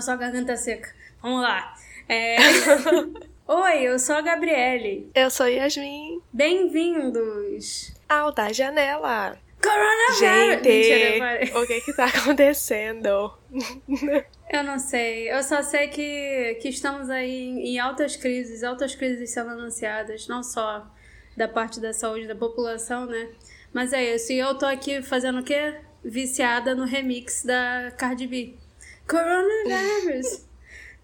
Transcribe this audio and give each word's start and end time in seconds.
É 0.00 0.02
só 0.02 0.16
garganta 0.16 0.56
seca. 0.56 0.88
Vamos 1.20 1.42
lá. 1.42 1.74
É... 2.08 2.38
Oi, 3.46 3.82
eu 3.82 3.98
sou 3.98 4.16
a 4.16 4.22
Gabriele. 4.22 5.10
Eu 5.14 5.28
sou 5.30 5.46
Yasmin. 5.46 6.22
Bem-vindos 6.32 7.92
ao 8.08 8.32
Da 8.32 8.50
Janela. 8.50 9.38
Coronavírus! 9.62 10.18
Gente, 10.18 10.68
Mentira, 10.70 11.60
o 11.60 11.66
que 11.66 11.80
que 11.82 11.92
tá 11.92 12.06
acontecendo? 12.06 13.30
Eu 14.48 14.64
não 14.64 14.78
sei. 14.78 15.30
Eu 15.30 15.42
só 15.42 15.62
sei 15.62 15.88
que, 15.88 16.54
que 16.62 16.70
estamos 16.70 17.10
aí 17.10 17.50
em 17.58 17.78
altas 17.78 18.16
crises, 18.16 18.64
altas 18.64 18.94
crises 18.94 19.28
sendo 19.28 19.50
anunciadas, 19.50 20.26
não 20.28 20.42
só 20.42 20.90
da 21.36 21.46
parte 21.46 21.78
da 21.78 21.92
saúde 21.92 22.26
da 22.26 22.34
população, 22.34 23.04
né? 23.04 23.28
Mas 23.70 23.92
é 23.92 24.14
isso. 24.14 24.32
E 24.32 24.38
eu 24.38 24.54
tô 24.54 24.64
aqui 24.64 25.02
fazendo 25.02 25.40
o 25.40 25.44
quê? 25.44 25.74
Viciada 26.02 26.74
no 26.74 26.86
remix 26.86 27.44
da 27.44 27.92
Cardi 27.98 28.26
B. 28.26 28.56
Coronavirus! 29.10 30.46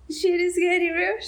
Shit 0.08 0.40
is 0.40 0.54
getting 0.54 0.92
real. 0.92 1.18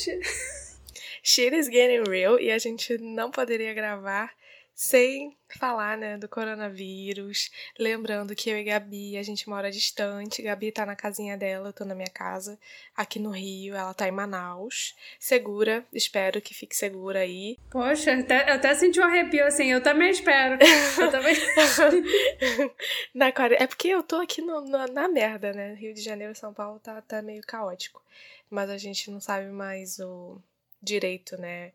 Shit 1.22 1.52
is 1.52 1.68
getting 1.68 2.04
real. 2.04 2.38
E 2.38 2.52
a 2.52 2.58
gente 2.58 2.96
não 2.98 3.32
poderia 3.32 3.74
gravar 3.74 4.30
sem 4.78 5.36
falar, 5.58 5.98
né, 5.98 6.16
do 6.16 6.28
coronavírus. 6.28 7.50
Lembrando 7.76 8.32
que 8.36 8.48
eu 8.48 8.56
e 8.56 8.62
Gabi, 8.62 9.18
a 9.18 9.24
gente 9.24 9.48
mora 9.48 9.72
distante. 9.72 10.40
Gabi 10.40 10.70
tá 10.70 10.86
na 10.86 10.94
casinha 10.94 11.36
dela, 11.36 11.70
eu 11.70 11.72
tô 11.72 11.84
na 11.84 11.96
minha 11.96 12.08
casa, 12.08 12.56
aqui 12.96 13.18
no 13.18 13.30
Rio. 13.30 13.74
Ela 13.74 13.92
tá 13.92 14.06
em 14.06 14.12
Manaus. 14.12 14.94
Segura, 15.18 15.84
espero 15.92 16.40
que 16.40 16.54
fique 16.54 16.76
segura 16.76 17.18
aí. 17.18 17.58
Poxa, 17.68 18.14
até, 18.14 18.52
até 18.52 18.72
senti 18.76 19.00
um 19.00 19.04
arrepio 19.04 19.44
assim, 19.48 19.66
eu 19.66 19.82
também 19.82 20.10
espero. 20.10 20.56
Eu 20.96 21.10
também. 21.10 21.34
na, 23.12 23.32
é 23.58 23.66
porque 23.66 23.88
eu 23.88 24.04
tô 24.04 24.14
aqui 24.20 24.40
no, 24.40 24.60
no, 24.60 24.86
na 24.86 25.08
merda, 25.08 25.52
né? 25.52 25.74
Rio 25.74 25.92
de 25.92 26.00
Janeiro 26.00 26.36
São 26.36 26.54
Paulo 26.54 26.78
tá, 26.78 27.02
tá 27.02 27.20
meio 27.20 27.42
caótico. 27.42 28.00
Mas 28.48 28.70
a 28.70 28.78
gente 28.78 29.10
não 29.10 29.20
sabe 29.20 29.46
mais 29.46 29.98
o 29.98 30.40
direito, 30.80 31.36
né? 31.36 31.72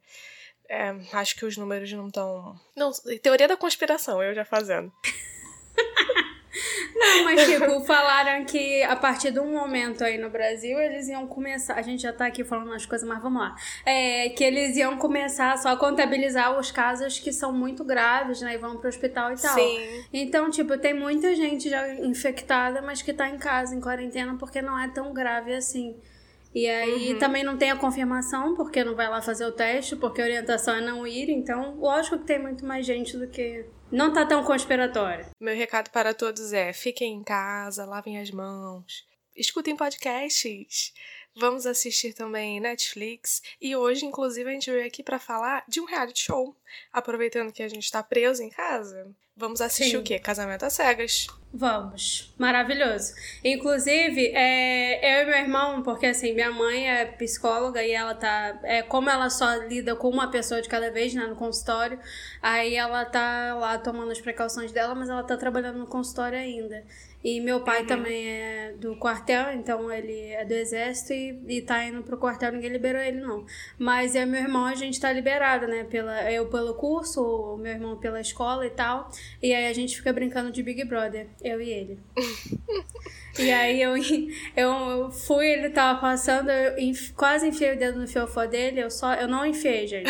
É, 0.74 0.92
acho 1.14 1.36
que 1.36 1.46
os 1.46 1.56
números 1.56 1.92
não 1.94 2.08
estão. 2.08 2.60
Não, 2.76 2.92
teoria 3.22 3.48
da 3.48 3.56
conspiração, 3.56 4.24
eu 4.24 4.34
já 4.34 4.44
fazendo. 4.44 4.92
Não, 6.96 7.24
mas 7.24 7.46
tipo, 7.46 7.82
falaram 7.82 8.46
que 8.46 8.84
a 8.84 8.96
partir 8.96 9.32
de 9.32 9.40
um 9.40 9.52
momento 9.52 10.04
aí 10.04 10.20
no 10.20 10.30
Brasil 10.30 10.80
eles 10.80 11.08
iam 11.08 11.26
começar. 11.28 11.74
A 11.74 11.82
gente 11.82 12.04
já 12.04 12.14
tá 12.14 12.28
aqui 12.28 12.44
falando 12.44 12.72
as 12.74 12.86
coisas, 12.86 13.08
mas 13.08 13.22
vamos 13.22 13.42
lá. 13.42 13.56
É, 13.84 14.30
que 14.30 14.44
eles 14.44 14.78
iam 14.78 14.98
começar 14.98 15.58
só 15.58 15.70
a 15.70 15.78
contabilizar 15.78 16.58
os 16.58 16.72
casos 16.72 17.18
que 17.18 17.34
são 17.34 17.52
muito 17.52 17.84
graves, 17.84 18.42
né? 18.42 18.54
E 18.54 18.58
vão 18.58 18.78
pro 18.78 18.88
hospital 18.88 19.34
e 19.34 19.36
tal. 19.36 19.56
Sim. 19.56 20.06
Então, 20.14 20.50
tipo, 20.52 20.78
tem 20.78 20.94
muita 20.94 21.36
gente 21.36 21.70
já 21.70 21.92
infectada, 21.96 22.82
mas 22.82 23.02
que 23.02 23.14
tá 23.14 23.28
em 23.28 23.38
casa, 23.38 23.76
em 23.76 23.82
quarentena, 23.82 24.36
porque 24.38 24.62
não 24.62 24.78
é 24.78 24.88
tão 24.88 25.12
grave 25.12 25.54
assim. 25.54 26.00
E 26.54 26.68
aí 26.70 27.14
uhum. 27.14 27.20
também 27.20 27.44
não 27.44 27.58
tem 27.58 27.72
a 27.72 27.76
confirmação, 27.76 28.56
porque 28.56 28.84
não 28.84 28.96
vai 28.96 29.10
lá 29.10 29.22
fazer 29.22 29.46
o 29.46 29.52
teste, 29.52 29.96
porque 29.96 30.22
a 30.22 30.26
orientação 30.26 30.76
é 30.76 30.82
não 30.82 31.06
ir. 31.08 31.30
Então, 31.30 31.76
lógico 31.78 32.20
que 32.20 32.26
tem 32.26 32.40
muito 32.40 32.66
mais 32.66 32.86
gente 32.86 33.18
do 33.18 33.28
que. 33.28 33.66
Não 33.92 34.14
tá 34.14 34.26
tão 34.26 34.44
conspiratório. 34.44 35.26
Meu 35.40 35.56
recado 35.56 35.90
para 35.90 36.14
todos 36.14 36.54
é: 36.54 36.72
fiquem 36.72 37.14
em 37.16 37.24
casa, 37.24 37.86
lavem 37.86 38.20
as 38.20 38.30
mãos, 38.30 39.06
escutem 39.36 39.76
podcasts. 39.76 40.94
Vamos 41.36 41.66
assistir 41.66 42.14
também 42.14 42.60
Netflix 42.60 43.42
e 43.60 43.76
hoje, 43.76 44.06
inclusive, 44.06 44.48
a 44.48 44.54
gente 44.54 44.70
veio 44.70 44.86
aqui 44.86 45.02
para 45.02 45.18
falar 45.18 45.64
de 45.68 45.82
um 45.82 45.86
reality 45.86 46.26
show. 46.26 46.56
Aproveitando 46.92 47.52
que 47.52 47.64
a 47.64 47.68
gente 47.68 47.92
tá 47.92 48.02
preso 48.04 48.42
em 48.44 48.50
casa, 48.50 49.08
vamos 49.36 49.62
assistir 49.62 49.92
Sim. 49.92 49.98
o 49.98 50.04
quê? 50.04 50.20
Casamento 50.20 50.66
às 50.66 50.74
cegas. 50.74 51.28
Vamos. 51.54 52.34
Maravilhoso. 52.38 53.14
Inclusive, 53.44 54.28
é, 54.34 55.22
eu 55.22 55.24
e 55.24 55.26
meu 55.26 55.40
irmão, 55.40 55.84
porque 55.84 56.08
assim, 56.08 56.34
minha 56.34 56.52
mãe 56.52 56.90
é 56.90 57.06
psicóloga 57.06 57.84
e 57.84 57.92
ela 57.92 58.16
tá. 58.16 58.60
É, 58.64 58.82
como 58.82 59.10
ela 59.10 59.30
só 59.30 59.54
lida 59.56 59.96
com 59.96 60.10
uma 60.10 60.32
pessoa 60.32 60.62
de 60.62 60.68
cada 60.68 60.90
vez, 60.90 61.14
né, 61.14 61.28
no 61.28 61.36
consultório, 61.36 62.00
aí 62.42 62.76
ela 62.76 63.06
tá 63.06 63.54
lá 63.54 63.78
tomando 63.78 64.12
as 64.12 64.20
precauções 64.20 64.72
dela, 64.72 64.96
mas 64.96 65.10
ela 65.10 65.24
tá 65.24 65.38
trabalhando 65.38 65.78
no 65.78 65.88
consultório 65.88 66.40
ainda. 66.40 66.84
E 67.24 67.40
meu 67.40 67.62
pai 67.62 67.82
uhum. 67.82 67.88
também 67.88 68.28
é 68.28 68.74
do 68.74 68.98
quartel, 68.98 69.54
então 69.54 69.90
ele 69.90 70.32
é 70.32 70.44
do 70.44 70.52
exército 70.52 71.14
e, 71.14 71.58
e 71.58 71.62
tá 71.62 71.82
indo 71.86 72.04
pro 72.04 72.18
quartel, 72.18 72.52
ninguém 72.52 72.70
liberou 72.70 73.02
ele 73.02 73.22
não. 73.22 73.46
Mas 73.78 74.14
eu 74.14 74.24
e 74.24 74.26
meu 74.26 74.42
irmão, 74.42 74.66
a 74.66 74.76
gente 74.76 75.00
tá 75.00 75.12
liberado, 75.14 75.66
né? 75.66 75.86
Pela, 75.86 76.30
eu 76.30 76.48
pelo 76.50 76.63
curso, 76.76 77.22
o 77.22 77.58
meu 77.58 77.74
irmão 77.74 77.98
pela 77.98 78.22
escola 78.22 78.66
e 78.66 78.70
tal. 78.70 79.10
E 79.42 79.54
aí 79.54 79.68
a 79.68 79.74
gente 79.74 79.96
fica 79.96 80.14
brincando 80.14 80.52
de 80.52 80.62
Big 80.62 80.84
Brother, 80.86 81.28
eu 81.42 81.62
e 81.62 81.70
ele. 81.70 82.00
e 83.40 83.52
aí 83.52 83.82
eu, 83.82 83.96
eu 84.56 85.12
fui, 85.12 85.48
ele 85.48 85.70
tava 85.70 86.00
passando, 86.00 86.50
eu 86.50 86.76
quase 87.16 87.48
enfiei 87.48 87.74
o 87.74 87.78
dedo 87.78 88.00
no 88.00 88.08
fiofó 88.08 88.46
dele, 88.46 88.82
eu 88.82 88.90
só. 88.90 89.14
Eu 89.14 89.28
não 89.28 89.46
enfiei, 89.46 89.88
gente. 89.88 90.10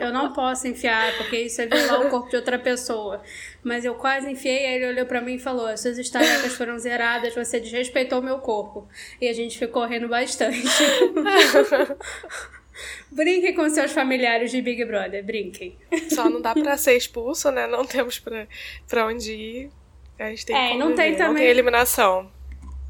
Eu 0.00 0.12
não 0.12 0.32
posso 0.32 0.66
enfiar, 0.68 1.16
porque 1.16 1.38
isso 1.38 1.60
é 1.60 1.66
violar 1.66 2.06
o 2.06 2.10
corpo 2.10 2.28
de 2.28 2.36
outra 2.36 2.58
pessoa. 2.58 3.22
Mas 3.62 3.84
eu 3.84 3.94
quase 3.94 4.30
enfiei, 4.30 4.66
aí 4.66 4.74
ele 4.76 4.86
olhou 4.88 5.06
para 5.06 5.20
mim 5.20 5.34
e 5.34 5.38
falou: 5.38 5.76
suas 5.76 5.98
estalecas 5.98 6.54
foram 6.54 6.78
zeradas, 6.78 7.34
você 7.34 7.58
desrespeitou 7.60 8.20
o 8.20 8.22
meu 8.22 8.38
corpo. 8.38 8.88
E 9.20 9.28
a 9.28 9.32
gente 9.32 9.58
ficou 9.58 9.84
rindo 9.86 10.08
bastante. 10.08 10.62
Brinquem 13.10 13.54
com 13.54 13.68
seus 13.68 13.92
familiares 13.92 14.50
de 14.50 14.60
Big 14.60 14.84
Brother, 14.84 15.24
brinquem. 15.24 15.76
Só 16.10 16.28
não 16.28 16.40
dá 16.40 16.54
pra 16.54 16.76
ser 16.76 16.96
expulso, 16.96 17.50
né? 17.50 17.66
Não 17.66 17.84
temos 17.84 18.18
pra, 18.18 18.46
pra 18.88 19.06
onde 19.06 19.32
ir. 19.32 19.70
A 20.18 20.30
gente 20.30 20.46
tem 20.46 20.56
é, 20.56 20.72
que 20.72 20.78
não 20.78 20.94
tem 20.94 21.14
também. 21.14 21.28
Não 21.28 21.34
tem 21.34 21.46
eliminação. 21.46 22.32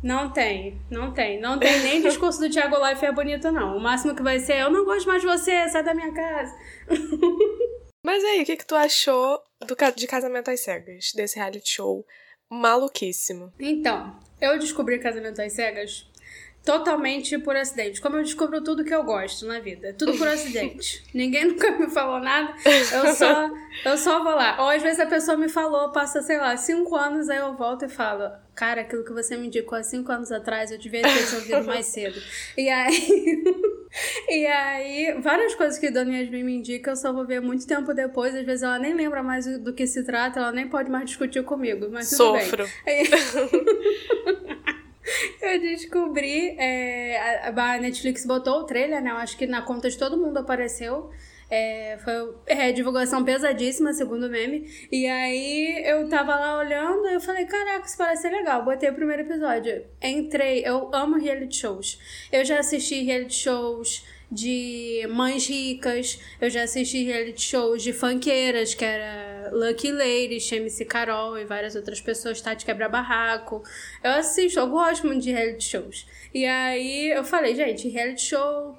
Não 0.03 0.31
tem, 0.31 0.81
não 0.91 1.13
tem. 1.13 1.41
Não 1.41 1.59
tem 1.59 1.81
nem 1.81 2.03
discurso 2.03 2.39
do 2.41 2.51
Thiago 2.51 2.77
Life 2.87 3.05
é 3.05 3.11
bonito, 3.11 3.51
não. 3.51 3.77
O 3.77 3.81
máximo 3.81 4.15
que 4.15 4.23
vai 4.23 4.39
ser, 4.39 4.61
eu 4.61 4.71
não 4.71 4.85
gosto 4.85 5.07
mais 5.07 5.23
de 5.23 5.27
você, 5.27 5.69
sai 5.69 5.83
da 5.83 5.95
minha 5.95 6.13
casa. 6.13 6.55
Mas 8.05 8.23
aí, 8.23 8.43
o 8.43 8.45
que, 8.45 8.57
que 8.57 8.67
tu 8.67 8.77
achou 8.77 9.41
do, 9.67 9.77
de 9.97 10.07
Casamento 10.07 10.49
às 10.49 10.61
Cegas? 10.61 11.11
Desse 11.13 11.37
reality 11.37 11.71
show 11.71 12.07
maluquíssimo. 12.49 13.53
Então, 13.59 14.17
eu 14.41 14.59
descobri 14.59 15.01
Casamento 15.01 15.43
às 15.43 15.53
Cegas 15.53 16.09
totalmente 16.67 17.39
por 17.39 17.57
acidente. 17.57 18.01
Como 18.01 18.17
eu 18.17 18.25
descubro 18.25 18.61
tudo 18.61 18.85
que 18.85 18.93
eu 18.93 19.05
gosto 19.05 19.47
na 19.47 19.61
vida. 19.61 19.95
Tudo 19.95 20.19
por 20.19 20.27
acidente. 20.27 21.01
Ninguém 21.15 21.47
nunca 21.47 21.71
me 21.71 21.89
falou 21.89 22.19
nada. 22.19 22.53
Eu 22.93 23.15
só, 23.15 23.49
eu 23.85 23.97
só 23.97 24.23
vou 24.25 24.35
lá. 24.35 24.61
Ou 24.61 24.69
às 24.69 24.83
vezes 24.83 24.99
a 24.99 25.07
pessoa 25.07 25.37
me 25.37 25.49
falou, 25.49 25.93
passa, 25.93 26.21
sei 26.23 26.39
lá, 26.39 26.57
cinco 26.57 26.97
anos, 26.97 27.31
aí 27.31 27.39
eu 27.39 27.55
volto 27.55 27.85
e 27.85 27.89
falo. 27.89 28.29
Cara, 28.53 28.81
aquilo 28.81 29.05
que 29.05 29.13
você 29.13 29.37
me 29.37 29.47
indicou 29.47 29.79
há 29.79 29.83
cinco 29.85 30.11
anos 30.11 30.33
atrás, 30.33 30.73
eu 30.73 30.79
devia 30.79 31.03
ter 31.03 31.27
te 31.27 31.35
ouvido 31.37 31.63
mais 31.69 31.87
cedo. 31.87 32.21
E 32.59 32.69
aí. 32.69 33.45
e 34.29 34.47
aí, 34.47 35.21
várias 35.21 35.55
coisas 35.55 35.79
que 35.79 35.89
Dona 35.89 36.19
Yasmin 36.19 36.43
me 36.43 36.57
indica, 36.57 36.91
eu 36.91 36.97
só 36.97 37.13
vou 37.13 37.25
ver 37.25 37.41
muito 37.41 37.65
tempo 37.65 37.95
depois. 37.95 38.35
Às 38.35 38.45
vezes 38.45 38.65
ela 38.65 38.81
nem 38.81 38.93
lembra 38.93 39.23
mais 39.23 39.47
do 39.61 39.73
que 39.73 39.87
se 39.87 40.03
trata, 40.03 40.41
ela 40.41 40.51
nem 40.51 40.67
pode 40.67 40.91
mais 40.91 41.05
discutir 41.05 41.45
comigo. 41.45 41.87
Mas 41.93 42.11
tudo 42.11 42.41
Sofro. 42.41 42.69
bem. 42.85 43.03
Aí... 43.03 44.66
Eu 45.41 45.61
descobri, 45.61 46.57
é, 46.59 47.41
a, 47.43 47.79
Netflix 47.79 48.27
botou 48.27 48.61
o 48.61 48.65
trailer, 48.65 49.03
né? 49.03 49.11
Eu 49.11 49.17
acho 49.17 49.37
que 49.37 49.47
na 49.47 49.63
conta 49.63 49.89
de 49.89 49.99
todo 49.99 50.17
mundo 50.17 50.39
apareceu. 50.39 51.11
É, 51.49 51.97
foi 52.03 52.35
é, 52.47 52.73
divulgação 52.73 53.25
pesadíssima, 53.25 53.93
segundo 53.93 54.27
o 54.27 54.29
meme. 54.29 54.69
E 54.91 55.07
aí 55.07 55.83
eu 55.87 56.09
tava 56.09 56.35
lá 56.35 56.59
olhando 56.59 57.09
e 57.09 57.15
eu 57.15 57.21
falei, 57.21 57.45
caraca, 57.47 57.87
isso 57.87 57.97
parece 57.97 58.23
ser 58.23 58.31
legal. 58.31 58.65
Botei 58.65 58.91
o 58.91 58.95
primeiro 58.95 59.23
episódio. 59.23 59.85
Entrei, 60.03 60.63
eu 60.67 60.91
amo 60.93 61.17
reality 61.17 61.57
shows. 61.57 62.01
Eu 62.33 62.45
já 62.45 62.59
assisti 62.59 63.03
reality 63.03 63.35
shows 63.35 64.05
de 64.31 65.07
mães 65.09 65.49
ricas, 65.49 66.21
eu 66.41 66.51
já 66.51 66.65
assisti 66.65 67.05
reality 67.05 67.43
shows 67.43 67.83
de 67.83 67.93
funkeiras, 67.93 68.75
que 68.75 68.85
era 68.85 69.26
Lucky 69.53 69.93
Lady, 69.93 70.39
MC 70.55 70.85
Carol 70.85 71.39
e 71.39 71.45
várias 71.45 71.75
outras 71.75 72.01
pessoas, 72.01 72.41
Tati 72.41 72.65
Quebra 72.65 72.89
Barraco. 72.89 73.63
Eu 74.03 74.13
assisto, 74.13 74.59
eu 74.59 74.69
gosto 74.69 75.07
muito 75.07 75.23
de 75.23 75.33
reality 75.33 75.65
shows. 75.65 76.07
E 76.33 76.45
aí 76.45 77.11
eu 77.11 77.25
falei, 77.25 77.55
gente, 77.55 77.89
reality 77.89 78.23
show, 78.23 78.79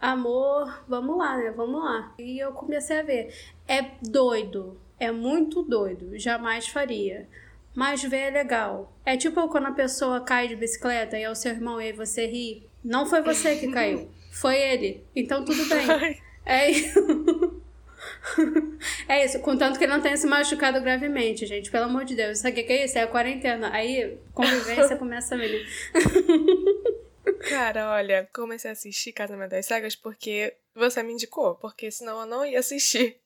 amor, 0.00 0.84
vamos 0.88 1.16
lá, 1.18 1.36
né? 1.36 1.50
Vamos 1.50 1.82
lá. 1.82 2.14
E 2.18 2.38
eu 2.38 2.52
comecei 2.52 2.98
a 2.98 3.02
ver. 3.02 3.34
É 3.68 3.90
doido, 4.02 4.80
é 4.98 5.10
muito 5.10 5.62
doido, 5.62 6.18
jamais 6.18 6.68
faria. 6.68 7.28
Mas 7.74 8.02
ver 8.02 8.16
é 8.16 8.30
legal. 8.30 8.92
É 9.04 9.16
tipo 9.16 9.46
quando 9.48 9.66
a 9.66 9.72
pessoa 9.72 10.20
cai 10.22 10.48
de 10.48 10.56
bicicleta 10.56 11.18
e 11.18 11.22
é 11.22 11.30
o 11.30 11.34
seu 11.34 11.52
irmão 11.52 11.80
e 11.80 11.86
aí 11.86 11.92
você 11.92 12.26
ri. 12.26 12.66
Não 12.82 13.04
foi 13.04 13.20
você 13.20 13.56
que 13.56 13.68
caiu. 13.68 14.08
Foi 14.30 14.54
ele. 14.54 15.02
Então 15.14 15.44
tudo 15.44 15.66
bem. 15.66 16.20
É 16.44 16.70
isso. 16.70 17.00
é 19.08 19.24
isso, 19.24 19.40
contanto 19.40 19.78
que 19.78 19.84
ele 19.84 19.92
não 19.92 20.00
tenha 20.00 20.16
se 20.16 20.26
machucado 20.26 20.80
gravemente, 20.80 21.46
gente. 21.46 21.70
Pelo 21.70 21.84
amor 21.84 22.04
de 22.04 22.14
Deus. 22.14 22.38
Sabe 22.38 22.60
o 22.60 22.66
que 22.66 22.72
é 22.72 22.84
isso? 22.84 22.98
É 22.98 23.02
a 23.02 23.06
quarentena. 23.06 23.70
Aí, 23.72 24.18
convivência 24.32 24.96
começa 24.98 25.34
a 25.34 25.38
melhorar. 25.38 25.66
Cara, 27.48 27.90
olha, 27.90 28.28
comecei 28.32 28.70
a 28.70 28.72
assistir 28.72 29.12
Casamento 29.12 29.50
das 29.50 29.66
Cegas 29.66 29.96
porque 29.96 30.54
você 30.74 31.02
me 31.02 31.12
indicou, 31.12 31.56
porque 31.56 31.90
senão 31.90 32.20
eu 32.20 32.26
não 32.26 32.44
ia 32.46 32.60
assistir. 32.60 33.18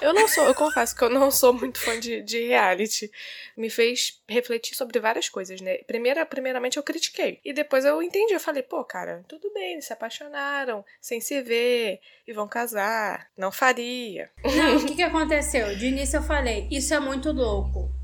Eu 0.00 0.12
não 0.12 0.26
sou, 0.28 0.44
eu 0.44 0.54
confesso 0.54 0.94
que 0.94 1.02
eu 1.02 1.10
não 1.10 1.30
sou 1.30 1.52
muito 1.52 1.78
fã 1.78 1.98
de, 1.98 2.22
de 2.22 2.46
reality. 2.46 3.10
Me 3.56 3.68
fez 3.68 4.20
refletir 4.28 4.74
sobre 4.74 4.98
várias 5.00 5.28
coisas, 5.28 5.60
né? 5.60 5.78
Primeira, 5.78 6.24
primeiramente 6.24 6.76
eu 6.76 6.82
critiquei. 6.82 7.40
E 7.44 7.52
depois 7.52 7.84
eu 7.84 8.02
entendi, 8.02 8.32
eu 8.32 8.40
falei, 8.40 8.62
pô, 8.62 8.84
cara, 8.84 9.24
tudo 9.28 9.52
bem, 9.52 9.72
eles 9.72 9.86
se 9.86 9.92
apaixonaram, 9.92 10.84
sem 11.00 11.20
se 11.20 11.40
ver, 11.42 12.00
e 12.26 12.32
vão 12.32 12.48
casar. 12.48 13.28
Não 13.36 13.50
faria. 13.50 14.30
Não, 14.44 14.76
o 14.76 14.86
que, 14.86 14.96
que 14.96 15.02
aconteceu? 15.02 15.76
De 15.76 15.86
início 15.86 16.18
eu 16.18 16.22
falei, 16.22 16.68
isso 16.70 16.94
é 16.94 17.00
muito 17.00 17.32
louco. 17.32 17.97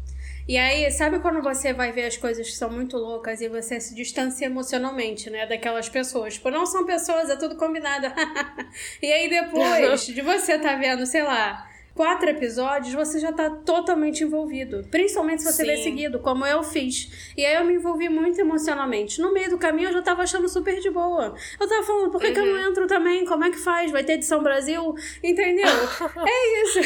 E 0.47 0.59
aí, 0.59 0.91
sabe 0.91 1.21
quando 1.21 1.43
você 1.43 1.73
vai 1.73 1.91
ver 1.91 2.05
as 2.05 2.19
coisas 2.19 2.47
que 2.47 2.55
são 2.55 2.69
muito 2.69 2.99
loucas 2.99 3.41
e 3.41 3.49
você 3.49 3.81
se 3.81 3.95
distancia 3.95 4.47
emocionalmente, 4.47 5.31
né, 5.31 5.47
daquelas 5.47 5.89
pessoas? 5.89 6.35
Tipo, 6.35 6.51
não 6.51 6.67
são 6.67 6.85
pessoas, 6.85 7.31
é 7.31 7.37
tudo 7.37 7.57
combinado. 7.57 8.09
e 9.01 9.11
aí 9.11 9.31
depois 9.31 10.07
de 10.07 10.21
você 10.21 10.59
tá 10.59 10.77
vendo, 10.77 11.07
sei 11.07 11.23
lá, 11.23 11.67
quatro 11.95 12.29
episódios, 12.29 12.93
você 12.93 13.21
já 13.21 13.33
tá 13.33 13.49
totalmente 13.49 14.25
envolvido. 14.25 14.85
Principalmente 14.91 15.43
se 15.43 15.53
você 15.53 15.63
Sim. 15.63 15.69
vê 15.69 15.77
seguido, 15.79 16.19
como 16.19 16.45
eu 16.45 16.63
fiz. 16.63 17.33
E 17.37 17.47
aí 17.47 17.55
eu 17.55 17.65
me 17.65 17.75
envolvi 17.75 18.09
muito 18.09 18.39
emocionalmente. 18.41 19.21
No 19.21 19.33
meio 19.33 19.51
do 19.51 19.59
caminho 19.59 19.89
eu 19.89 19.93
já 19.93 20.03
tava 20.03 20.23
achando 20.23 20.49
super 20.49 20.81
de 20.81 20.91
boa. 20.91 21.35
Eu 21.59 21.69
tava 21.69 21.83
falando, 21.85 22.11
por 22.11 22.21
que, 22.21 22.29
uhum. 22.29 22.35
que 22.35 22.41
eu 22.41 22.47
não 22.47 22.53
uhum. 22.55 22.69
entro 22.71 22.87
também? 22.87 23.25
Como 23.25 23.45
é 23.45 23.51
que 23.51 23.59
faz? 23.59 23.93
Vai 23.93 24.03
ter 24.03 24.15
edição 24.15 24.43
Brasil? 24.43 24.95
Entendeu? 25.23 25.67
é 26.27 26.63
isso. 26.63 26.81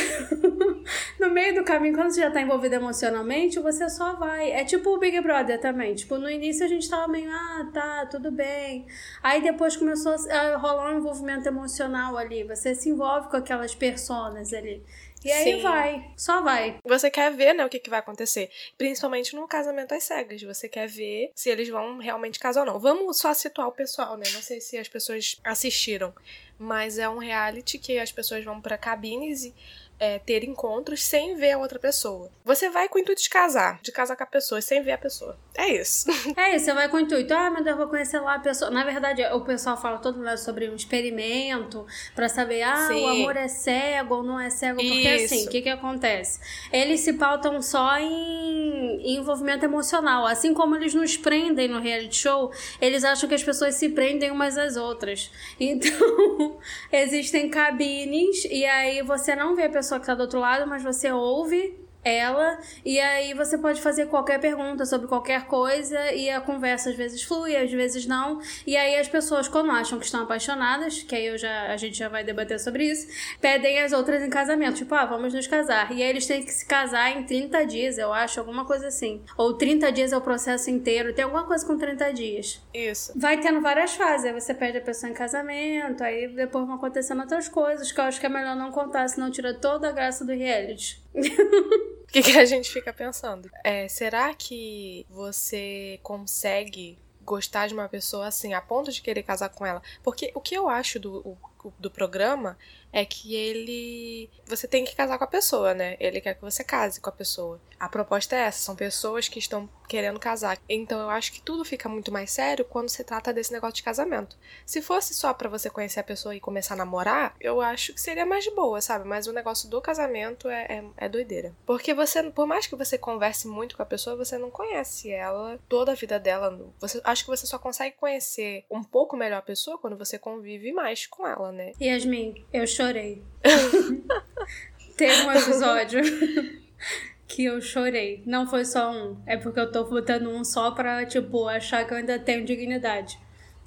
no 1.19 1.31
meio 1.31 1.55
do 1.55 1.64
caminho, 1.64 1.94
quando 1.94 2.10
você 2.10 2.20
já 2.20 2.31
tá 2.31 2.43
envolvido 2.43 2.75
emocionalmente, 2.75 3.58
você 3.58 3.88
só 3.88 4.14
vai. 4.14 4.50
É 4.50 4.62
tipo 4.64 4.90
o 4.90 4.99
Big 4.99 5.19
Brother 5.22 5.58
também. 5.58 5.94
Tipo, 5.94 6.19
no 6.19 6.31
início 6.31 6.66
a 6.66 6.69
gente 6.69 6.88
tava 6.88 7.08
meio, 7.08 7.31
ah, 7.31 7.66
tá, 7.72 8.06
tudo 8.06 8.31
bem. 8.31 8.87
Aí 9.22 9.40
depois 9.40 9.75
começou 9.75 10.14
a 10.31 10.56
rolar 10.56 10.93
um 10.93 10.99
envolvimento 10.99 11.49
emocional 11.49 12.19
ali. 12.19 12.44
Você 12.44 12.75
se 12.75 12.90
envolve 12.90 13.28
com 13.28 13.37
aquelas 13.38 13.75
personas 13.75 14.52
ali. 14.52 14.82
E 15.25 15.32
aí 15.32 15.56
Sim. 15.56 15.62
vai, 15.62 16.05
só 16.17 16.41
vai. 16.41 16.79
Você 16.85 17.11
quer 17.11 17.32
ver, 17.32 17.53
né, 17.53 17.65
o 17.65 17.69
que, 17.69 17.79
que 17.79 17.91
vai 17.91 17.99
acontecer. 17.99 18.50
Principalmente 18.76 19.35
no 19.35 19.49
casamento 19.49 19.93
às 19.93 20.05
cegas. 20.05 20.43
Você 20.43 20.69
quer 20.69 20.87
ver 20.88 21.32
se 21.35 21.50
eles 21.50 21.69
vão 21.69 21.99
realmente 21.99 22.38
casar 22.38 22.61
ou 22.61 22.67
não. 22.67 22.79
Vamos 22.79 23.19
só 23.19 23.35
situar 23.35 23.69
o 23.69 23.73
pessoal, 23.73 24.17
né? 24.17 24.26
Não 24.32 24.43
sei 24.43 24.61
se 24.61 24.79
as 24.79 24.88
pessoas 24.88 25.41
assistiram. 25.44 26.15
Mas 26.59 26.99
é 26.99 27.09
um 27.09 27.19
reality 27.19 27.79
que 27.79 27.99
as 27.99 28.12
pessoas 28.12 28.44
vão 28.44 28.61
para 28.61 28.79
cabines 28.79 29.44
e 29.44 29.55
é, 29.98 30.18
ter 30.18 30.44
encontros 30.44 31.02
sem 31.02 31.36
ver 31.36 31.52
a 31.52 31.58
outra 31.58 31.78
pessoa. 31.78 32.30
Você 32.44 32.70
vai 32.70 32.88
com 32.88 32.98
o 32.98 33.00
intuito 33.00 33.22
de 33.22 33.28
casar, 33.28 33.80
de 33.82 33.92
casar 33.92 34.16
com 34.16 34.22
a 34.22 34.26
pessoa, 34.26 34.60
sem 34.60 34.82
ver 34.82 34.92
a 34.92 34.98
pessoa. 34.98 35.36
É 35.56 35.68
isso. 35.68 36.08
É 36.36 36.54
isso, 36.54 36.66
você 36.66 36.72
vai 36.72 36.88
com 36.88 36.98
o 36.98 37.00
intuito, 37.00 37.34
ah, 37.34 37.50
meu 37.50 37.64
Deus, 37.64 37.76
eu 37.76 37.76
vou 37.76 37.88
conhecer 37.88 38.20
lá 38.20 38.34
a 38.34 38.38
pessoa. 38.38 38.70
Na 38.70 38.84
verdade, 38.84 39.24
o 39.32 39.40
pessoal 39.40 39.76
fala 39.76 39.98
todo 39.98 40.18
mundo 40.18 40.36
sobre 40.36 40.68
um 40.68 40.74
experimento 40.74 41.84
para 42.14 42.28
saber, 42.28 42.62
ah, 42.62 42.86
Sim. 42.86 43.02
o 43.02 43.08
amor 43.08 43.36
é 43.36 43.48
cego 43.48 44.16
ou 44.16 44.22
não 44.22 44.38
é 44.38 44.50
cego. 44.50 44.76
Porque 44.76 45.08
assim, 45.08 45.24
isso. 45.24 45.34
assim, 45.34 45.46
o 45.46 45.50
que 45.50 45.62
que 45.62 45.68
acontece? 45.68 46.38
Eles 46.72 47.00
se 47.00 47.14
pautam 47.14 47.60
só 47.60 47.98
em, 47.98 49.00
em 49.02 49.16
envolvimento 49.16 49.64
emocional. 49.64 50.26
Assim 50.26 50.54
como 50.54 50.76
eles 50.76 50.94
nos 50.94 51.16
prendem 51.16 51.66
no 51.66 51.80
reality 51.80 52.16
show, 52.16 52.52
eles 52.80 53.02
acham 53.02 53.28
que 53.28 53.34
as 53.34 53.42
pessoas 53.42 53.74
se 53.74 53.88
prendem 53.88 54.30
umas 54.30 54.56
às 54.56 54.76
outras. 54.76 55.30
Então, 55.60 56.58
existem 56.90 57.48
cabines 57.50 58.44
e 58.44 58.64
aí 58.64 59.02
você 59.02 59.34
não 59.34 59.54
vê 59.54 59.64
a 59.64 59.68
pessoa 59.68 59.88
pessoa 59.88 59.99
que 59.99 60.05
está 60.05 60.14
do 60.14 60.20
outro 60.20 60.38
lado, 60.38 60.69
mas 60.69 60.82
você 60.82 61.11
ouve 61.11 61.88
ela 62.08 62.58
e 62.84 62.99
aí 62.99 63.34
você 63.34 63.58
pode 63.58 63.81
fazer 63.81 64.06
qualquer 64.06 64.40
pergunta 64.40 64.84
sobre 64.87 65.06
qualquer 65.06 65.46
coisa 65.46 66.12
e 66.12 66.31
a 66.31 66.40
conversa 66.40 66.90
às 66.90 66.96
vezes 66.96 67.22
flui, 67.22 67.56
às 67.56 67.70
vezes 67.70 68.06
não. 68.06 68.40
E 68.66 68.76
aí 68.76 68.96
as 68.96 69.08
pessoas 69.08 69.49
quando 69.49 69.70
acham 69.70 69.99
que 69.99 70.05
estão 70.05 70.22
apaixonadas, 70.22 71.02
que 71.02 71.14
aí 71.14 71.26
eu 71.26 71.38
já 71.38 71.72
a 71.72 71.76
gente 71.76 71.99
já 71.99 72.08
vai 72.08 72.25
debater 72.25 72.58
sobre 72.58 72.84
isso, 72.90 73.08
pedem 73.40 73.81
as 73.81 73.93
outras 73.93 74.22
em 74.22 74.31
casamento, 74.31 74.76
tipo, 74.76 74.94
ah, 74.94 75.05
vamos 75.05 75.34
nos 75.34 75.46
casar. 75.46 75.93
E 75.93 76.02
aí 76.02 76.08
eles 76.08 76.26
têm 76.26 76.43
que 76.43 76.52
se 76.52 76.66
casar 76.66 77.16
em 77.16 77.25
30 77.25 77.66
dias, 77.66 77.99
eu 77.99 78.12
acho, 78.12 78.40
alguma 78.40 78.64
coisa 78.64 78.88
assim. 78.88 79.22
Ou 79.37 79.55
30 79.55 79.93
dias 79.93 80.12
é 80.12 80.16
o 80.16 80.20
processo 80.20 80.70
inteiro, 80.70 81.12
tem 81.12 81.25
alguma 81.25 81.44
coisa 81.44 81.66
com 81.66 81.76
30 81.76 82.12
dias. 82.12 82.60
Isso. 82.72 83.12
Vai 83.16 83.40
tendo 83.40 83.60
várias 83.60 83.94
fases, 83.94 84.26
aí 84.26 84.32
você 84.32 84.55
pede 84.55 84.78
a 84.78 84.81
pessoa 84.81 85.10
em 85.10 85.14
casamento, 85.14 86.02
aí 86.02 86.28
depois 86.28 86.66
vão 86.66 86.76
acontecendo 86.76 87.20
outras 87.20 87.49
coisas 87.49 87.93
que 87.93 88.00
eu 88.00 88.05
acho 88.05 88.20
que 88.20 88.26
é 88.26 88.28
melhor 88.28 88.56
não 88.56 88.70
contar, 88.70 89.08
senão 89.08 89.31
tira 89.31 89.55
toda 89.55 89.88
a 89.88 89.93
graça 89.93 90.25
do 90.25 90.32
reality. 90.32 91.02
O 92.08 92.10
que, 92.10 92.22
que, 92.22 92.38
a 92.38 92.44
gente 92.46 92.70
fica 92.70 92.90
pensando? 92.90 93.50
É, 93.62 93.87
será 93.87 94.34
que 94.34 95.06
você 95.10 96.00
consegue 96.02 96.99
gostar 97.22 97.66
de 97.66 97.75
uma 97.75 97.87
pessoa 97.87 98.26
assim, 98.26 98.55
a 98.55 98.62
ponto 98.62 98.90
de 98.90 99.02
querer 99.02 99.22
casar 99.22 99.50
com 99.50 99.66
ela? 99.66 99.82
Porque 100.02 100.32
o 100.34 100.40
que 100.40 100.55
eu 100.55 100.70
acho 100.70 100.99
do, 100.99 101.37
do 101.78 101.90
programa 101.90 102.56
é 102.93 103.05
que 103.05 103.34
ele. 103.34 104.31
Você 104.46 104.66
tem 104.66 104.84
que 104.84 104.96
casar 104.96 105.19
com 105.19 105.25
a 105.25 105.28
pessoa, 105.28 105.75
né? 105.75 105.96
Ele 106.00 106.20
quer 106.20 106.34
que 106.34 106.40
você 106.40 106.64
case 106.64 107.00
com 107.00 107.10
a 107.10 107.12
pessoa. 107.12 107.60
A 107.78 107.88
proposta 107.88 108.34
é 108.34 108.40
essa: 108.40 108.60
são 108.60 108.75
pessoas 108.75 109.28
que 109.28 109.38
estão 109.38 109.69
querendo 109.88 110.19
casar. 110.19 110.58
Então 110.69 111.00
eu 111.00 111.10
acho 111.10 111.32
que 111.32 111.40
tudo 111.40 111.64
fica 111.64 111.88
muito 111.88 112.12
mais 112.12 112.31
sério 112.31 112.64
quando 112.64 112.88
se 112.88 113.05
trata 113.05 113.32
desse 113.32 113.52
negócio 113.52 113.76
de 113.76 113.82
casamento. 113.82 114.37
Se 114.66 114.82
fosse 114.82 115.14
só 115.14 115.32
para 115.32 115.49
você 115.49 115.70
conhecer 115.70 116.00
a 116.00 116.05
pessoa 116.05 116.34
e 116.34 116.40
começar 116.40 116.75
a 116.75 116.78
namorar, 116.78 117.34
eu 117.40 117.60
acho 117.60 117.93
que 117.93 118.00
seria 118.00 118.26
mais 118.26 118.46
boa, 118.55 118.81
sabe? 118.81 119.06
Mas 119.06 119.26
o 119.26 119.32
negócio 119.32 119.69
do 119.69 119.81
casamento 119.81 120.49
é, 120.49 120.64
é, 120.64 120.84
é 120.96 121.08
doideira. 121.08 121.55
Porque 121.64 121.94
você, 121.94 122.22
por 122.31 122.46
mais 122.46 122.66
que 122.66 122.76
você 122.76 122.99
converse 122.99 123.46
muito 123.46 123.76
com 123.76 123.82
a 123.82 123.87
pessoa, 123.87 124.16
você 124.16 124.37
não 124.37 124.50
conhece 124.50 125.10
ela, 125.10 125.58
toda 125.69 125.93
a 125.93 125.94
vida 125.94 126.19
dela. 126.19 126.58
Você, 126.81 127.00
acho 127.05 127.25
que 127.25 127.31
você 127.31 127.46
só 127.46 127.58
consegue 127.58 127.96
conhecer 127.96 128.64
um 128.70 128.82
pouco 128.82 129.16
melhor 129.16 129.38
a 129.38 129.43
pessoa 129.43 129.78
quando 129.78 129.96
você 129.96 130.19
convive 130.19 130.72
mais 130.72 131.06
com 131.06 131.26
ela, 131.26 131.47
né? 131.52 131.72
Yasmin, 131.80 132.44
eu 132.52 132.66
chorei. 132.66 133.22
Teve 134.96 135.22
um 135.22 135.32
episódio 135.32 136.00
que 137.26 137.44
eu 137.44 137.60
chorei. 137.60 138.22
Não 138.26 138.46
foi 138.48 138.64
só 138.64 138.90
um. 138.90 139.16
É 139.26 139.36
porque 139.36 139.60
eu 139.60 139.70
tô 139.70 139.84
botando 139.84 140.28
um 140.28 140.42
só 140.42 140.72
pra, 140.72 141.06
tipo, 141.06 141.46
achar 141.46 141.86
que 141.86 141.92
eu 141.92 141.98
ainda 141.98 142.18
tenho 142.18 142.44
dignidade. 142.44 143.18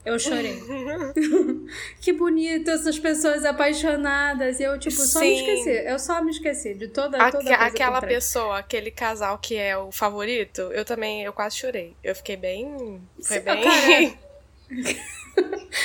Eu 0.04 0.18
chorei. 0.18 0.60
que 2.02 2.12
bonito 2.12 2.70
essas 2.72 2.98
pessoas 2.98 3.46
apaixonadas. 3.46 4.60
E 4.60 4.64
eu, 4.64 4.78
tipo, 4.80 4.96
só 4.96 5.20
Sim. 5.20 5.28
me 5.28 5.36
esqueci. 5.36 5.88
Eu 5.88 6.00
só 6.00 6.24
me 6.24 6.32
esqueci 6.32 6.74
de 6.74 6.88
toda, 6.88 7.18
toda 7.32 7.54
Aque, 7.54 7.54
Aquela 7.54 8.02
pessoa, 8.02 8.58
aquele 8.58 8.90
casal 8.90 9.38
que 9.38 9.56
é 9.56 9.78
o 9.78 9.92
favorito, 9.92 10.62
eu 10.74 10.84
também, 10.84 11.24
eu 11.24 11.32
quase 11.32 11.58
chorei. 11.58 11.96
Eu 12.04 12.16
fiquei 12.16 12.36
bem... 12.36 13.00
Foi 13.22 13.40
bem... 13.40 14.18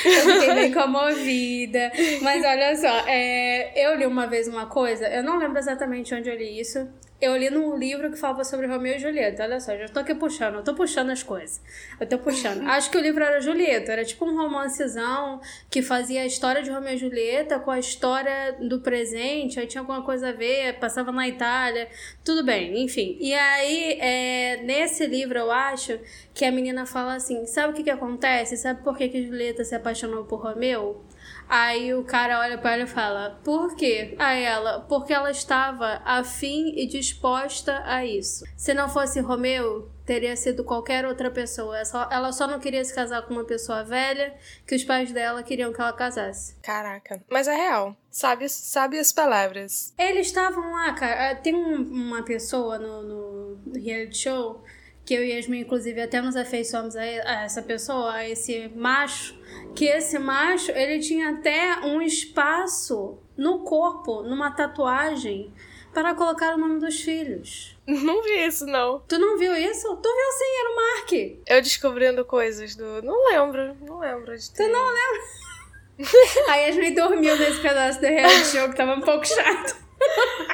eu 0.05 0.33
fiquei 0.33 0.53
bem 0.53 0.73
comovida. 0.73 1.91
Mas 2.21 2.43
olha 2.43 2.75
só, 2.75 3.07
é, 3.07 3.71
eu 3.75 3.95
li 3.95 4.05
uma 4.05 4.27
vez 4.27 4.47
uma 4.47 4.65
coisa, 4.65 5.07
eu 5.07 5.23
não 5.23 5.37
lembro 5.37 5.57
exatamente 5.57 6.13
onde 6.13 6.29
eu 6.29 6.35
li 6.35 6.59
isso. 6.59 6.87
Eu 7.19 7.35
li 7.35 7.49
num 7.49 7.75
livro 7.75 8.11
que 8.11 8.17
falava 8.17 8.43
sobre 8.43 8.67
Romeu 8.67 8.95
e 8.95 8.99
Julieta. 8.99 9.41
Olha 9.41 9.59
só, 9.59 9.75
já 9.75 9.87
tô 9.87 10.01
aqui 10.01 10.13
puxando, 10.13 10.55
eu 10.55 10.63
tô 10.63 10.75
puxando 10.75 11.09
as 11.09 11.23
coisas. 11.23 11.59
Eu 11.99 12.07
tô 12.07 12.19
puxando. 12.19 12.61
Acho 12.69 12.91
que 12.91 12.97
o 12.97 13.01
livro 13.01 13.23
era 13.23 13.41
Julieta, 13.41 13.91
era 13.91 14.05
tipo 14.05 14.23
um 14.23 14.37
romancezão 14.37 15.41
que 15.67 15.81
fazia 15.81 16.21
a 16.21 16.25
história 16.27 16.61
de 16.61 16.69
Romeu 16.69 16.93
e 16.93 16.97
Julieta 16.97 17.59
com 17.59 17.71
a 17.71 17.79
história 17.79 18.55
do 18.61 18.81
presente, 18.81 19.59
aí 19.59 19.65
tinha 19.65 19.81
alguma 19.81 20.03
coisa 20.03 20.29
a 20.29 20.31
ver, 20.31 20.77
passava 20.79 21.11
na 21.11 21.27
Itália, 21.27 21.89
tudo 22.23 22.43
bem, 22.43 22.83
enfim. 22.83 23.17
E 23.19 23.33
aí, 23.33 23.97
é, 23.99 24.61
nesse 24.63 25.07
livro, 25.07 25.39
eu 25.39 25.51
acho 25.51 25.99
que 26.35 26.45
a 26.45 26.51
menina 26.51 26.85
fala 26.85 27.15
assim: 27.15 27.47
sabe 27.47 27.73
o 27.73 27.75
que 27.75 27.83
que 27.83 27.89
acontece? 27.89 28.55
Sabe 28.57 28.83
por 28.83 28.95
que, 28.95 29.09
que 29.09 29.25
Julieta 29.25 29.63
se 29.63 29.73
apaixonou 29.73 30.25
por 30.25 30.39
Romeu? 30.39 31.01
Aí 31.49 31.93
o 31.93 32.03
cara 32.03 32.39
olha 32.39 32.57
para 32.57 32.73
ela 32.73 32.83
e 32.83 32.87
fala: 32.87 33.39
Por 33.43 33.75
quê? 33.75 34.15
Aí 34.19 34.43
ela: 34.43 34.81
Porque 34.81 35.13
ela 35.13 35.31
estava 35.31 36.01
afim 36.03 36.73
e 36.75 36.85
disposta 36.87 37.81
a 37.85 38.05
isso. 38.05 38.45
Se 38.55 38.73
não 38.73 38.89
fosse 38.89 39.19
Romeu, 39.19 39.89
teria 40.05 40.35
sido 40.35 40.63
qualquer 40.63 41.05
outra 41.05 41.29
pessoa. 41.29 41.77
Ela 42.09 42.31
só 42.31 42.47
não 42.47 42.59
queria 42.59 42.83
se 42.83 42.93
casar 42.93 43.21
com 43.23 43.33
uma 43.33 43.45
pessoa 43.45 43.83
velha 43.83 44.35
que 44.65 44.75
os 44.75 44.83
pais 44.83 45.11
dela 45.11 45.43
queriam 45.43 45.71
que 45.71 45.81
ela 45.81 45.93
casasse. 45.93 46.55
Caraca, 46.61 47.23
mas 47.29 47.47
é 47.47 47.55
real. 47.55 47.95
Sabe, 48.09 48.49
sabe 48.49 48.97
as 48.97 49.11
palavras. 49.11 49.93
Eles 49.97 50.27
estavam 50.27 50.71
lá, 50.71 50.93
cara. 50.93 51.35
Tem 51.35 51.53
uma 51.53 52.23
pessoa 52.23 52.79
no, 52.79 53.03
no 53.03 53.73
reality 53.73 54.17
show 54.17 54.63
que 55.07 55.13
eu 55.13 55.23
e 55.23 55.31
Yasmin, 55.31 55.61
inclusive, 55.61 56.01
até 56.01 56.21
nos 56.21 56.35
afeiçoamos 56.35 56.97
a, 56.97 57.05
essa 57.05 57.61
pessoa, 57.61 58.11
a 58.11 58.29
esse 58.29 58.69
macho, 58.75 59.39
que 59.73 59.85
esse 59.85 60.19
macho, 60.19 60.69
ele 60.71 60.99
tinha 60.99 61.29
até 61.29 61.77
um 61.79 62.01
espaço 62.01 63.17
no 63.37 63.59
corpo, 63.59 64.21
numa 64.21 64.51
tatuagem, 64.51 65.53
para 65.93 66.13
colocar 66.13 66.55
o 66.55 66.57
nome 66.57 66.81
dos 66.81 66.99
filhos. 66.99 67.77
Não 67.87 68.21
vi 68.21 68.45
isso, 68.45 68.65
não. 68.65 68.99
Tu 69.07 69.17
não 69.17 69.37
viu 69.37 69.55
isso? 69.55 69.87
Tu 69.95 70.09
viu 70.09 70.31
sim, 70.37 70.59
era 70.59 70.69
o 70.69 70.75
Mark. 70.75 71.11
Eu 71.47 71.61
descobrindo 71.61 72.25
coisas 72.25 72.75
do... 72.75 73.01
Não 73.01 73.29
lembro, 73.29 73.77
não 73.79 73.99
lembro 73.99 74.37
de 74.37 74.51
ter... 74.51 74.65
Tu 74.65 74.69
não 74.69 74.87
lembra? 74.87 76.49
Aí 76.49 76.65
a 76.67 76.71
gente 76.73 76.91
dormiu 76.91 77.37
nesse 77.37 77.61
pedaço 77.61 78.01
do 78.01 78.07
reality 78.07 78.45
show 78.45 78.69
que 78.69 78.75
tava 78.75 78.95
um 78.95 79.01
pouco 79.01 79.25
chato. 79.25 79.77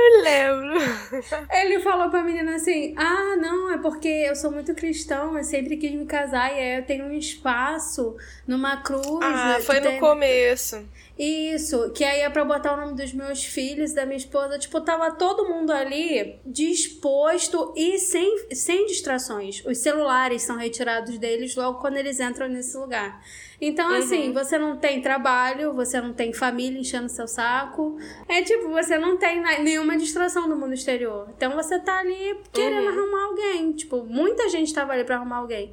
Eu 0.00 0.22
lembro. 0.22 0.74
Ele 1.52 1.80
falou 1.80 2.10
pra 2.10 2.22
menina 2.22 2.56
assim: 2.56 2.94
Ah, 2.96 3.36
não, 3.36 3.72
é 3.72 3.78
porque 3.78 4.08
eu 4.08 4.34
sou 4.34 4.50
muito 4.50 4.74
cristão, 4.74 5.36
eu 5.36 5.44
sempre 5.44 5.76
quis 5.76 5.92
me 5.92 6.06
casar 6.06 6.52
e 6.52 6.58
aí 6.58 6.78
eu 6.78 6.84
tenho 6.84 7.04
um 7.04 7.12
espaço 7.12 8.16
numa 8.46 8.78
cruz. 8.78 9.20
Ah, 9.22 9.58
foi 9.60 9.80
no 9.80 9.90
tem... 9.90 10.00
começo. 10.00 10.82
Isso, 11.18 11.90
que 11.90 12.02
aí 12.02 12.20
é 12.20 12.30
pra 12.30 12.46
botar 12.46 12.72
o 12.72 12.76
nome 12.78 12.94
dos 12.94 13.12
meus 13.12 13.44
filhos, 13.44 13.92
da 13.92 14.06
minha 14.06 14.16
esposa. 14.16 14.58
Tipo, 14.58 14.80
tava 14.80 15.12
todo 15.12 15.50
mundo 15.50 15.70
ali 15.70 16.40
disposto 16.46 17.74
e 17.76 17.98
sem, 17.98 18.46
sem 18.54 18.86
distrações. 18.86 19.62
Os 19.66 19.76
celulares 19.78 20.40
são 20.40 20.56
retirados 20.56 21.18
deles 21.18 21.54
logo 21.54 21.78
quando 21.78 21.98
eles 21.98 22.18
entram 22.20 22.48
nesse 22.48 22.74
lugar. 22.74 23.20
Então, 23.60 23.90
uhum. 23.90 23.96
assim, 23.96 24.32
você 24.32 24.58
não 24.58 24.76
tem 24.76 25.02
trabalho, 25.02 25.74
você 25.74 26.00
não 26.00 26.14
tem 26.14 26.32
família 26.32 26.80
enchendo 26.80 27.08
seu 27.08 27.28
saco. 27.28 27.98
É 28.26 28.40
tipo, 28.42 28.70
você 28.70 28.98
não 28.98 29.18
tem 29.18 29.42
nenhuma 29.62 29.98
distração 29.98 30.48
no 30.48 30.56
mundo 30.56 30.72
exterior. 30.72 31.28
Então 31.36 31.52
você 31.52 31.78
tá 31.78 31.98
ali 31.98 32.38
querendo 32.52 32.84
uhum. 32.84 33.00
arrumar 33.00 33.24
alguém. 33.26 33.72
Tipo, 33.72 34.04
muita 34.04 34.48
gente 34.48 34.72
tava 34.72 34.92
ali 34.92 35.04
pra 35.04 35.16
arrumar 35.16 35.36
alguém. 35.36 35.72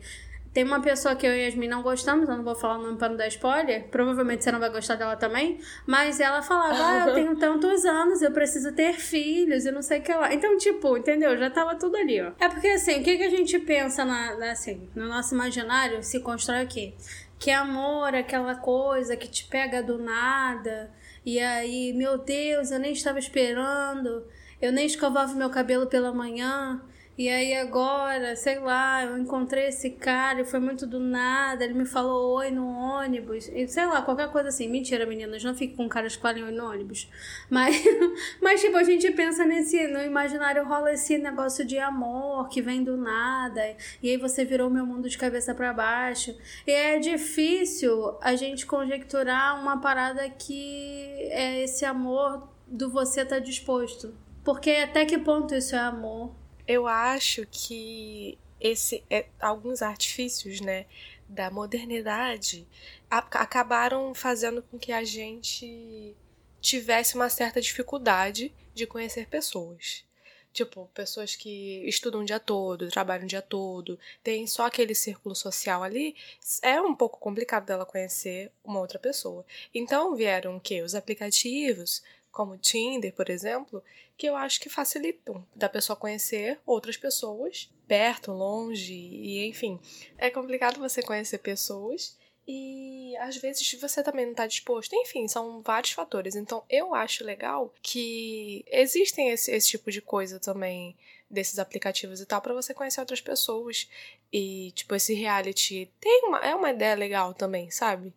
Tem 0.57 0.63
uma 0.63 0.81
pessoa 0.81 1.15
que 1.15 1.23
eu 1.23 1.35
e 1.35 1.45
Yasmin 1.45 1.67
não 1.67 1.83
gostamos, 1.83 2.27
eu 2.27 2.35
não 2.35 2.43
vou 2.43 2.55
falar 2.55 2.79
o 2.79 2.81
nome 2.81 2.97
para 2.97 3.09
não 3.09 3.15
dar 3.15 3.27
spoiler. 3.27 3.87
Provavelmente 3.89 4.43
você 4.43 4.51
não 4.51 4.59
vai 4.59 4.71
gostar 4.71 4.95
dela 4.95 5.15
também. 5.15 5.59
Mas 5.85 6.19
ela 6.19 6.41
falava, 6.41 6.83
ah, 6.83 7.07
eu 7.07 7.13
tenho 7.15 7.35
tantos 7.37 7.85
anos, 7.85 8.23
eu 8.23 8.31
preciso 8.31 8.73
ter 8.73 8.93
filhos 8.93 9.67
e 9.67 9.71
não 9.71 9.83
sei 9.83 9.99
o 9.99 10.01
que 10.01 10.11
lá. 10.11 10.33
Então, 10.33 10.57
tipo, 10.57 10.97
entendeu? 10.97 11.37
Já 11.37 11.51
tava 11.51 11.75
tudo 11.75 11.95
ali, 11.95 12.19
ó. 12.19 12.31
É 12.39 12.49
porque, 12.49 12.69
assim, 12.69 12.99
o 12.99 13.03
que, 13.03 13.17
que 13.17 13.23
a 13.23 13.29
gente 13.29 13.59
pensa, 13.59 14.03
na, 14.03 14.35
na 14.35 14.51
assim, 14.51 14.89
no 14.95 15.07
nosso 15.07 15.35
imaginário 15.35 16.01
se 16.01 16.19
constrói 16.21 16.61
aqui? 16.61 16.95
Que 17.39 17.51
amor 17.51 18.13
é 18.13 18.19
aquela 18.19 18.55
coisa 18.55 19.15
que 19.15 19.27
te 19.27 19.45
pega 19.45 19.83
do 19.83 19.97
nada. 19.97 20.91
E 21.25 21.39
aí, 21.39 21.93
meu 21.93 22.17
Deus, 22.17 22.71
eu 22.71 22.79
nem 22.79 22.93
estava 22.93 23.19
esperando. 23.19 24.25
Eu 24.61 24.71
nem 24.71 24.85
escovava 24.85 25.33
meu 25.33 25.49
cabelo 25.49 25.87
pela 25.87 26.13
manhã. 26.13 26.81
E 27.17 27.29
aí 27.29 27.55
agora, 27.55 28.35
sei 28.35 28.59
lá, 28.59 29.03
eu 29.03 29.17
encontrei 29.17 29.69
esse 29.69 29.89
cara 29.89 30.41
e 30.41 30.45
foi 30.45 30.59
muito 30.59 30.85
do 30.85 30.99
nada, 30.99 31.65
ele 31.65 31.73
me 31.73 31.85
falou 31.85 32.35
oi 32.35 32.51
no 32.51 32.67
ônibus, 32.67 33.49
e 33.51 33.67
sei 33.67 33.87
lá, 33.87 34.03
qualquer 34.03 34.31
coisa 34.31 34.49
assim. 34.49 34.69
Mentira, 34.69 35.03
meninas, 35.03 35.43
não 35.43 35.55
fique 35.55 35.75
com 35.75 35.89
caras 35.89 36.15
que 36.15 36.21
falem 36.21 36.43
oi 36.43 36.51
no 36.51 36.69
ônibus. 36.69 37.09
Mas, 37.49 37.75
mas 38.39 38.61
tipo, 38.61 38.77
a 38.77 38.83
gente 38.83 39.09
pensa 39.13 39.43
nesse, 39.45 39.87
no 39.87 39.99
imaginário 40.03 40.63
rola 40.63 40.93
esse 40.93 41.17
negócio 41.17 41.65
de 41.65 41.79
amor 41.79 42.49
que 42.49 42.61
vem 42.61 42.83
do 42.83 42.95
nada, 42.95 43.63
e 44.03 44.11
aí 44.11 44.17
você 44.17 44.45
virou 44.45 44.69
meu 44.69 44.85
mundo 44.85 45.09
de 45.09 45.17
cabeça 45.17 45.55
para 45.55 45.73
baixo. 45.73 46.37
E 46.67 46.71
é 46.71 46.99
difícil 46.99 48.15
a 48.21 48.35
gente 48.35 48.67
conjecturar 48.67 49.59
uma 49.59 49.81
parada 49.81 50.29
que 50.29 51.29
é 51.31 51.63
esse 51.63 51.83
amor 51.83 52.47
do 52.67 52.91
você 52.91 53.25
tá 53.25 53.39
disposto. 53.39 54.13
Porque 54.43 54.69
até 54.69 55.03
que 55.03 55.17
ponto 55.17 55.55
isso 55.55 55.75
é 55.75 55.79
amor? 55.79 56.46
Eu 56.67 56.87
acho 56.87 57.45
que 57.49 58.37
esse 58.59 59.03
é, 59.09 59.27
alguns 59.39 59.81
artifícios, 59.81 60.59
né, 60.61 60.85
da 61.27 61.49
modernidade 61.51 62.67
a, 63.09 63.19
acabaram 63.19 64.13
fazendo 64.13 64.61
com 64.63 64.77
que 64.77 64.91
a 64.91 65.03
gente 65.03 66.15
tivesse 66.61 67.15
uma 67.15 67.29
certa 67.29 67.61
dificuldade 67.61 68.53
de 68.73 68.87
conhecer 68.87 69.27
pessoas. 69.27 70.05
Tipo, 70.53 70.89
pessoas 70.93 71.35
que 71.35 71.87
estudam 71.87 72.21
o 72.21 72.25
dia 72.25 72.39
todo, 72.39 72.89
trabalham 72.89 73.25
o 73.25 73.27
dia 73.27 73.43
todo, 73.43 73.99
tem 74.23 74.47
só 74.47 74.65
aquele 74.65 74.95
círculo 74.95 75.35
social 75.35 75.83
ali, 75.83 76.15
é 76.63 76.81
um 76.81 76.95
pouco 76.95 77.19
complicado 77.19 77.65
dela 77.65 77.85
conhecer 77.85 78.51
uma 78.63 78.79
outra 78.79 78.97
pessoa. 78.97 79.45
Então 79.71 80.15
vieram 80.15 80.57
o 80.57 80.59
quê? 80.59 80.81
Os 80.81 80.95
aplicativos, 80.95 82.01
como 82.37 82.53
o 82.53 82.57
Tinder, 82.57 83.11
por 83.15 83.31
exemplo, 83.31 83.83
que 84.15 84.27
eu 84.27 84.35
acho 84.35 84.59
que 84.59 84.69
facilitam 84.69 85.43
da 85.55 85.67
pessoa 85.67 85.95
conhecer 85.95 86.59
outras 86.67 86.95
pessoas, 86.95 87.67
perto, 87.87 88.31
longe, 88.31 88.93
e 88.93 89.47
enfim. 89.47 89.79
É 90.19 90.29
complicado 90.29 90.77
você 90.77 91.01
conhecer 91.01 91.39
pessoas 91.39 92.15
e 92.47 93.17
às 93.17 93.37
vezes 93.37 93.73
você 93.81 94.03
também 94.03 94.25
não 94.25 94.33
está 94.33 94.45
disposto. 94.45 94.93
Enfim, 94.93 95.27
são 95.27 95.63
vários 95.63 95.93
fatores. 95.93 96.35
Então 96.35 96.63
eu 96.69 96.93
acho 96.93 97.23
legal 97.23 97.73
que 97.81 98.63
existem 98.67 99.29
esse, 99.31 99.49
esse 99.51 99.69
tipo 99.69 99.89
de 99.89 99.99
coisa 99.99 100.39
também 100.39 100.95
desses 101.27 101.57
aplicativos 101.57 102.21
e 102.21 102.25
tal 102.27 102.39
para 102.39 102.53
você 102.53 102.71
conhecer 102.71 102.99
outras 102.99 103.19
pessoas 103.19 103.89
e 104.31 104.71
tipo 104.75 104.93
esse 104.95 105.13
reality 105.13 105.91
tem 105.99 106.21
uma 106.23 106.39
é 106.39 106.55
uma 106.55 106.71
ideia 106.71 106.95
legal 106.95 107.33
também 107.33 107.69
sabe 107.69 108.13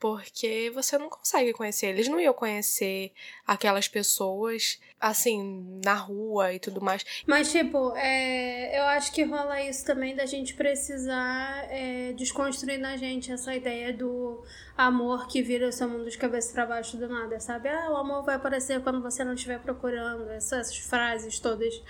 porque 0.00 0.72
você 0.74 0.96
não 0.96 1.10
consegue 1.10 1.52
conhecer. 1.52 1.88
Eles 1.88 2.08
não 2.08 2.18
iam 2.18 2.32
conhecer 2.32 3.12
aquelas 3.46 3.86
pessoas 3.86 4.80
assim 4.98 5.78
na 5.84 5.94
rua 5.94 6.54
e 6.54 6.58
tudo 6.58 6.80
mais. 6.80 7.04
Mas 7.26 7.52
tipo, 7.52 7.94
é, 7.94 8.78
eu 8.78 8.84
acho 8.84 9.12
que 9.12 9.22
rola 9.22 9.62
isso 9.62 9.84
também 9.84 10.16
da 10.16 10.24
gente 10.24 10.54
precisar 10.54 11.66
é, 11.70 12.14
desconstruir 12.14 12.78
na 12.78 12.96
gente 12.96 13.30
essa 13.30 13.54
ideia 13.54 13.92
do 13.92 14.42
amor 14.76 15.28
que 15.28 15.42
vira 15.42 15.68
o 15.68 15.72
seu 15.72 15.86
mundo 15.86 16.08
de 16.08 16.16
cabeça 16.16 16.50
para 16.52 16.64
baixo 16.64 16.96
do 16.96 17.06
nada, 17.06 17.38
sabe? 17.38 17.68
Ah, 17.68 17.90
o 17.90 17.96
amor 17.96 18.24
vai 18.24 18.36
aparecer 18.36 18.82
quando 18.82 19.02
você 19.02 19.22
não 19.22 19.34
estiver 19.34 19.60
procurando. 19.60 20.30
Essas 20.30 20.76
frases 20.76 21.38
todas 21.38 21.82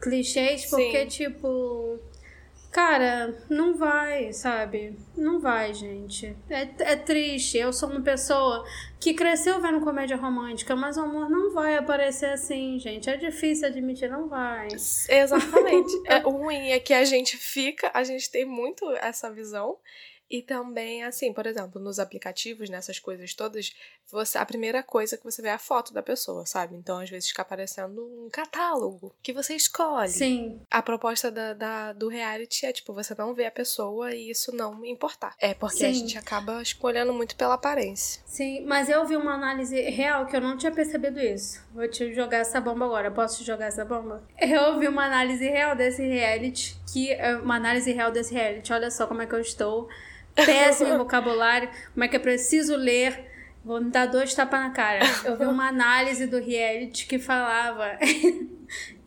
clichês, 0.00 0.64
porque 0.64 1.02
Sim. 1.02 1.06
tipo 1.08 2.00
Cara, 2.70 3.36
não 3.48 3.74
vai, 3.74 4.32
sabe? 4.32 4.96
Não 5.16 5.40
vai, 5.40 5.74
gente. 5.74 6.36
É, 6.48 6.68
é 6.92 6.96
triste. 6.96 7.58
Eu 7.58 7.72
sou 7.72 7.90
uma 7.90 8.00
pessoa 8.00 8.64
que 9.00 9.12
cresceu 9.12 9.60
vendo 9.60 9.80
comédia 9.80 10.16
romântica, 10.16 10.76
mas 10.76 10.96
o 10.96 11.00
amor 11.00 11.28
não 11.28 11.52
vai 11.52 11.76
aparecer 11.76 12.30
assim, 12.30 12.78
gente. 12.78 13.10
É 13.10 13.16
difícil 13.16 13.66
admitir, 13.66 14.08
não 14.08 14.28
vai. 14.28 14.68
Exatamente. 14.68 16.00
é, 16.06 16.24
o 16.24 16.30
ruim 16.30 16.70
é 16.70 16.78
que 16.78 16.94
a 16.94 17.04
gente 17.04 17.36
fica, 17.36 17.90
a 17.92 18.04
gente 18.04 18.30
tem 18.30 18.44
muito 18.44 18.88
essa 18.92 19.32
visão 19.32 19.76
e 20.30 20.42
também, 20.42 21.02
assim, 21.02 21.32
por 21.32 21.44
exemplo, 21.44 21.80
nos 21.80 21.98
aplicativos, 21.98 22.70
nessas 22.70 23.00
coisas 23.00 23.34
todas, 23.34 23.74
você, 24.08 24.38
a 24.38 24.46
primeira 24.46 24.80
coisa 24.80 25.16
que 25.16 25.24
você 25.24 25.42
vê 25.42 25.48
é 25.48 25.52
a 25.52 25.58
foto 25.58 25.92
da 25.92 26.02
pessoa, 26.02 26.46
sabe? 26.46 26.76
Então, 26.76 26.98
às 26.98 27.10
vezes, 27.10 27.28
fica 27.28 27.42
aparecendo 27.42 28.00
um 28.00 28.28
catálogo 28.30 29.12
que 29.20 29.32
você 29.32 29.54
escolhe. 29.54 30.08
Sim. 30.08 30.60
A 30.70 30.80
proposta 30.80 31.32
da, 31.32 31.52
da 31.52 31.92
do 31.92 32.08
reality 32.08 32.64
é, 32.64 32.72
tipo, 32.72 32.92
você 32.92 33.12
não 33.18 33.34
vê 33.34 33.46
a 33.46 33.50
pessoa 33.50 34.14
e 34.14 34.30
isso 34.30 34.54
não 34.54 34.84
importar. 34.84 35.34
É 35.38 35.52
porque 35.52 35.78
Sim. 35.78 35.86
a 35.86 35.92
gente 35.92 36.16
acaba 36.16 36.62
escolhendo 36.62 37.12
muito 37.12 37.34
pela 37.34 37.54
aparência. 37.54 38.22
Sim, 38.24 38.64
mas 38.66 38.88
eu 38.88 39.04
vi 39.04 39.16
uma 39.16 39.34
análise 39.34 39.80
real 39.80 40.26
que 40.26 40.36
eu 40.36 40.40
não 40.40 40.56
tinha 40.56 40.70
percebido 40.70 41.18
isso. 41.18 41.60
Vou 41.74 41.88
te 41.88 42.14
jogar 42.14 42.38
essa 42.38 42.60
bomba 42.60 42.84
agora. 42.84 43.10
Posso 43.10 43.38
te 43.38 43.44
jogar 43.44 43.66
essa 43.66 43.84
bomba? 43.84 44.22
Eu 44.40 44.78
vi 44.78 44.88
uma 44.88 45.04
análise 45.04 45.48
real 45.48 45.74
desse 45.76 46.02
reality, 46.06 46.76
que 46.92 47.12
é 47.12 47.36
uma 47.36 47.56
análise 47.56 47.90
real 47.92 48.10
desse 48.10 48.34
reality. 48.34 48.72
Olha 48.72 48.90
só 48.90 49.06
como 49.06 49.22
é 49.22 49.26
que 49.26 49.34
eu 49.34 49.40
estou 49.40 49.88
péssimo 50.34 50.98
vocabulário, 50.98 51.68
como 51.92 52.04
é 52.04 52.08
que 52.08 52.16
é 52.16 52.18
preciso 52.18 52.76
ler. 52.76 53.28
Vou 53.64 53.80
me 53.80 53.90
dar 53.90 54.06
dois 54.06 54.34
tapas 54.34 54.60
na 54.60 54.70
cara. 54.70 55.00
Eu 55.24 55.36
vi 55.36 55.44
uma 55.44 55.68
análise 55.68 56.26
do 56.26 56.38
reality 56.38 57.06
que 57.06 57.18
falava 57.18 57.98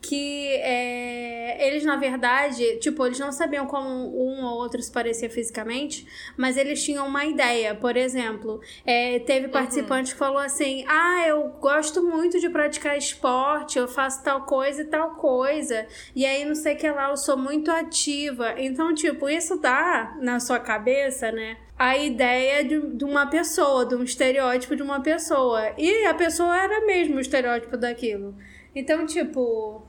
que 0.00 0.48
é, 0.56 1.66
eles, 1.66 1.82
na 1.82 1.96
verdade, 1.96 2.76
tipo, 2.76 3.06
eles 3.06 3.18
não 3.18 3.32
sabiam 3.32 3.66
como 3.66 3.88
um 3.88 4.44
ou 4.44 4.58
outro 4.58 4.82
se 4.82 4.92
parecia 4.92 5.30
fisicamente, 5.30 6.06
mas 6.36 6.58
eles 6.58 6.82
tinham 6.84 7.06
uma 7.06 7.24
ideia. 7.24 7.74
Por 7.74 7.96
exemplo, 7.96 8.60
é, 8.84 9.18
teve 9.20 9.46
uhum. 9.46 9.52
participante 9.52 10.10
uhum. 10.10 10.12
que 10.12 10.18
falou 10.18 10.38
assim: 10.38 10.84
Ah, 10.86 11.26
eu 11.26 11.48
gosto 11.60 12.02
muito 12.02 12.38
de 12.38 12.50
praticar 12.50 12.98
esporte, 12.98 13.78
eu 13.78 13.88
faço 13.88 14.22
tal 14.22 14.42
coisa 14.42 14.82
e 14.82 14.84
tal 14.84 15.12
coisa. 15.16 15.86
E 16.14 16.26
aí, 16.26 16.44
não 16.44 16.54
sei 16.54 16.74
o 16.74 16.78
que 16.78 16.90
lá, 16.90 17.10
eu 17.10 17.16
sou 17.16 17.36
muito 17.36 17.70
ativa. 17.70 18.54
Então, 18.58 18.94
tipo, 18.94 19.28
isso 19.28 19.58
dá 19.58 20.16
na 20.20 20.38
sua 20.38 20.60
cabeça, 20.60 21.32
né? 21.32 21.56
a 21.76 21.96
ideia 21.96 22.62
de, 22.64 22.80
de, 22.96 23.04
uma 23.04 23.26
pessoa, 23.26 23.84
de 23.84 23.96
um 23.96 24.04
estereótipo 24.04 24.76
de 24.76 24.82
uma 24.82 25.00
pessoa. 25.00 25.72
E 25.76 26.06
a 26.06 26.14
pessoa 26.14 26.56
era 26.56 26.86
mesmo 26.86 27.16
o 27.16 27.20
estereótipo 27.20 27.76
daquilo. 27.76 28.36
Então, 28.74 29.06
tipo, 29.06 29.82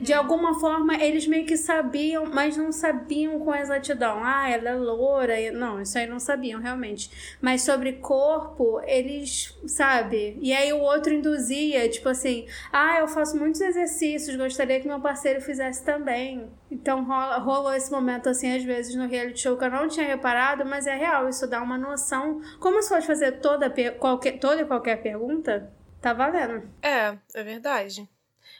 de 0.00 0.12
alguma 0.12 0.58
forma, 0.58 0.94
eles 0.96 1.26
meio 1.26 1.46
que 1.46 1.56
sabiam, 1.56 2.26
mas 2.26 2.56
não 2.56 2.72
sabiam 2.72 3.38
com 3.38 3.54
exatidão. 3.54 4.20
Ah, 4.22 4.48
ela 4.50 4.70
é 4.70 4.74
loura. 4.74 5.34
Não, 5.52 5.80
isso 5.80 5.96
aí 5.96 6.06
não 6.06 6.18
sabiam 6.18 6.60
realmente. 6.60 7.36
Mas 7.40 7.62
sobre 7.62 7.94
corpo, 7.94 8.80
eles, 8.84 9.56
sabe? 9.66 10.36
E 10.40 10.52
aí 10.52 10.72
o 10.72 10.80
outro 10.80 11.14
induzia, 11.14 11.88
tipo 11.88 12.08
assim: 12.08 12.46
ah, 12.72 12.98
eu 12.98 13.08
faço 13.08 13.38
muitos 13.38 13.60
exercícios, 13.60 14.36
gostaria 14.36 14.80
que 14.80 14.88
meu 14.88 15.00
parceiro 15.00 15.40
fizesse 15.40 15.84
também. 15.84 16.50
Então 16.70 17.04
rola, 17.04 17.38
rolou 17.38 17.72
esse 17.72 17.90
momento, 17.90 18.28
assim, 18.28 18.54
às 18.56 18.64
vezes 18.64 18.94
no 18.96 19.06
reality 19.06 19.40
show 19.40 19.56
que 19.56 19.64
eu 19.64 19.70
não 19.70 19.86
tinha 19.86 20.06
reparado, 20.06 20.64
mas 20.66 20.86
é 20.86 20.96
real, 20.96 21.28
isso 21.28 21.46
dá 21.46 21.62
uma 21.62 21.78
noção. 21.78 22.40
Como 22.58 22.82
se 22.82 22.88
fosse 22.88 23.06
fazer 23.06 23.40
toda, 23.40 23.72
qualquer, 23.98 24.38
toda 24.38 24.62
e 24.62 24.64
qualquer 24.64 25.00
pergunta, 25.00 25.72
tá 26.00 26.12
valendo. 26.12 26.68
É, 26.82 27.16
é 27.34 27.44
verdade. 27.44 28.08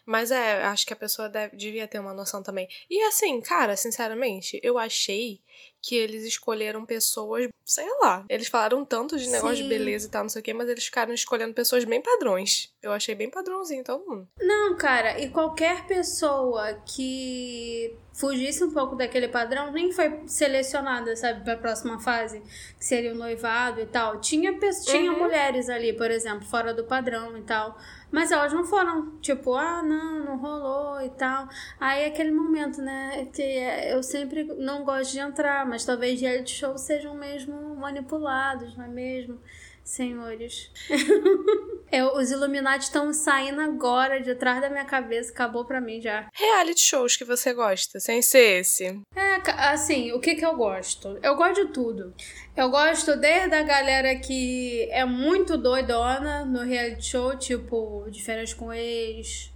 Mas 0.04 0.30
é, 0.30 0.62
acho 0.64 0.86
que 0.86 0.92
a 0.92 0.96
pessoa 0.96 1.28
deve, 1.28 1.56
devia 1.56 1.88
ter 1.88 1.98
uma 1.98 2.14
noção 2.14 2.42
também. 2.42 2.68
E 2.88 3.02
assim, 3.04 3.40
cara, 3.40 3.76
sinceramente, 3.76 4.60
eu 4.62 4.78
achei 4.78 5.40
que 5.86 5.94
eles 5.94 6.24
escolheram 6.24 6.84
pessoas, 6.84 7.48
sei 7.64 7.86
lá. 8.00 8.24
Eles 8.28 8.48
falaram 8.48 8.84
tanto 8.84 9.16
de 9.16 9.28
negócio 9.28 9.58
Sim. 9.58 9.62
de 9.62 9.68
beleza 9.68 10.08
e 10.08 10.10
tal, 10.10 10.24
não 10.24 10.28
sei 10.28 10.40
o 10.40 10.42
quê, 10.42 10.52
mas 10.52 10.68
eles 10.68 10.84
ficaram 10.84 11.14
escolhendo 11.14 11.54
pessoas 11.54 11.84
bem 11.84 12.02
padrões. 12.02 12.74
Eu 12.82 12.90
achei 12.90 13.14
bem 13.14 13.30
padrãozinho 13.30 13.84
todo 13.84 14.04
mundo. 14.04 14.28
Não, 14.40 14.76
cara, 14.76 15.20
e 15.20 15.30
qualquer 15.30 15.86
pessoa 15.86 16.74
que 16.84 17.96
fugisse 18.16 18.64
um 18.64 18.72
pouco 18.72 18.96
daquele 18.96 19.28
padrão 19.28 19.70
nem 19.70 19.92
foi 19.92 20.22
selecionada, 20.26 21.14
sabe, 21.14 21.44
pra 21.44 21.56
próxima 21.56 22.00
fase, 22.00 22.40
que 22.78 22.84
seria 22.84 23.12
o 23.12 23.16
noivado 23.16 23.80
e 23.80 23.86
tal. 23.86 24.20
Tinha, 24.20 24.58
tinha 24.84 25.12
uhum. 25.12 25.18
mulheres 25.18 25.68
ali, 25.68 25.92
por 25.92 26.10
exemplo, 26.10 26.46
fora 26.46 26.72
do 26.72 26.84
padrão 26.84 27.36
e 27.36 27.42
tal. 27.42 27.78
Mas 28.10 28.30
elas 28.30 28.52
não 28.52 28.64
foram, 28.64 29.18
tipo, 29.20 29.54
ah, 29.54 29.82
não, 29.82 30.24
não 30.24 30.38
rolou 30.38 31.02
e 31.02 31.10
tal. 31.10 31.48
Aí 31.78 32.04
é 32.04 32.06
aquele 32.06 32.30
momento, 32.30 32.80
né, 32.80 33.28
que 33.32 33.42
eu 33.42 34.02
sempre 34.02 34.44
não 34.44 34.84
gosto 34.84 35.12
de 35.12 35.18
entrar, 35.18 35.66
mas 35.66 35.75
talvez 35.84 36.20
reality 36.20 36.52
shows 36.52 36.82
sejam 36.82 37.14
mesmo 37.14 37.76
manipulados, 37.76 38.76
não 38.76 38.84
é 38.84 38.88
mesmo? 38.88 39.40
senhores. 39.86 40.70
é, 41.90 42.04
os 42.04 42.30
Illuminati 42.30 42.84
estão 42.84 43.12
saindo 43.12 43.60
agora 43.60 44.20
de 44.20 44.34
trás 44.34 44.60
da 44.60 44.68
minha 44.68 44.84
cabeça, 44.84 45.30
acabou 45.30 45.64
pra 45.64 45.80
mim 45.80 46.00
já. 46.00 46.28
Reality 46.34 46.80
shows 46.80 47.16
que 47.16 47.24
você 47.24 47.54
gosta, 47.54 48.00
sem 48.00 48.20
ser 48.20 48.60
esse? 48.60 49.00
É, 49.14 49.50
assim, 49.70 50.12
o 50.12 50.20
que 50.20 50.34
que 50.34 50.44
eu 50.44 50.56
gosto? 50.56 51.18
Eu 51.22 51.36
gosto 51.36 51.66
de 51.66 51.72
tudo. 51.72 52.12
Eu 52.56 52.68
gosto 52.68 53.16
desde 53.16 53.54
a 53.54 53.62
galera 53.62 54.16
que 54.16 54.88
é 54.90 55.04
muito 55.04 55.56
doidona 55.56 56.44
no 56.44 56.62
reality 56.62 57.06
show, 57.06 57.36
tipo, 57.38 58.06
de 58.10 58.22
férias 58.22 58.52
com 58.52 58.72
ex, 58.72 59.52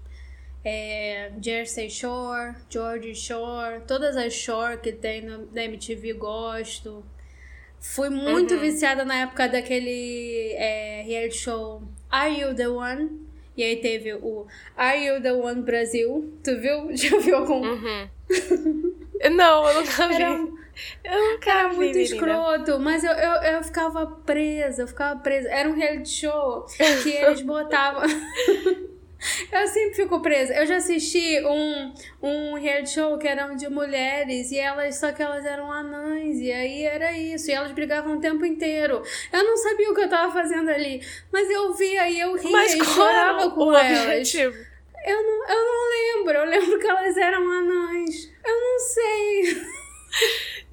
é, 0.65 1.33
Jersey 1.41 1.89
Shore, 1.91 2.55
George 2.69 3.15
Shore, 3.15 3.81
todas 3.87 4.17
as 4.17 4.33
Shore 4.33 4.79
que 4.79 4.93
tem 4.93 5.23
no, 5.23 5.47
da 5.47 5.65
MTV 5.65 6.13
gosto. 6.15 7.05
Fui 7.81 8.11
muito 8.11 8.55
uhum. 8.55 8.61
viciada 8.61 9.05
na 9.05 9.23
época 9.23 9.49
daquele 9.49 10.53
é, 10.53 11.03
reality 11.07 11.39
show 11.39 11.83
Are 12.11 12.31
You 12.39 12.55
The 12.55 12.69
One? 12.69 13.31
E 13.57 13.63
aí 13.63 13.77
teve 13.77 14.15
o 14.15 14.47
Are 14.77 15.03
You 15.03 15.23
The 15.23 15.33
One 15.33 15.63
Brasil. 15.63 16.33
Tu 16.45 16.59
viu? 16.59 16.91
Já 16.97 17.19
viu 17.19 17.37
algum? 17.37 17.67
Uhum. 17.67 18.09
Não, 19.33 19.67
eu 19.67 19.81
nunca 19.81 20.09
vi. 20.09 20.15
Era, 20.15 20.49
eu 21.05 21.33
nunca 21.33 21.51
era 21.51 21.69
vi, 21.69 21.77
muito 21.77 21.97
menina. 21.97 22.15
escroto, 22.15 22.79
mas 22.79 23.03
eu, 23.03 23.13
eu, 23.13 23.43
eu 23.55 23.63
ficava 23.63 24.07
presa, 24.07 24.83
eu 24.83 24.89
ficava 24.89 25.19
presa. 25.21 25.49
Era 25.49 25.69
um 25.69 25.75
reality 25.75 26.09
show 26.09 26.67
que 27.03 27.11
eles 27.11 27.41
botavam. 27.43 28.03
Eu 29.53 29.67
sempre 29.69 29.95
fico 29.95 30.21
presa. 30.21 30.55
Eu 30.55 30.67
já 30.67 30.77
assisti 30.77 31.41
um, 31.45 31.95
um 32.23 32.55
reality 32.55 32.91
show 32.91 33.19
que 33.19 33.29
eram 33.29 33.55
de 33.57 33.69
mulheres 33.69 34.51
e 34.51 34.59
elas, 34.59 34.97
só 34.97 35.13
que 35.13 35.23
elas 35.23 35.45
eram 35.45 35.71
anãs, 35.71 36.39
e 36.39 36.51
aí 36.51 36.85
era 36.85 37.13
isso, 37.13 37.51
e 37.51 37.55
elas 37.55 37.73
brigavam 37.73 38.17
o 38.17 38.21
tempo 38.21 38.45
inteiro. 38.45 39.03
Eu 39.33 39.45
não 39.45 39.57
sabia 39.57 39.91
o 39.91 39.95
que 39.95 40.01
eu 40.01 40.09
tava 40.09 40.33
fazendo 40.33 40.71
ali, 40.71 41.01
mas 41.33 41.51
eu 41.51 41.73
via 41.75 42.09
e 42.09 42.21
eu 42.21 42.35
ria 42.37 42.51
mas 42.51 42.75
e 42.75 42.85
chorava 42.85 43.51
com 43.51 43.77
elas. 43.77 44.03
Objetivo? 44.03 44.57
Eu 45.05 45.23
não, 45.23 45.49
eu 45.49 45.65
não 45.65 45.91
lembro, 45.91 46.39
eu 46.39 46.45
lembro 46.45 46.79
que 46.79 46.87
elas 46.87 47.17
eram 47.17 47.51
anãs. 47.51 48.31
Eu 48.45 48.61
não 48.61 48.79
sei. 48.79 49.63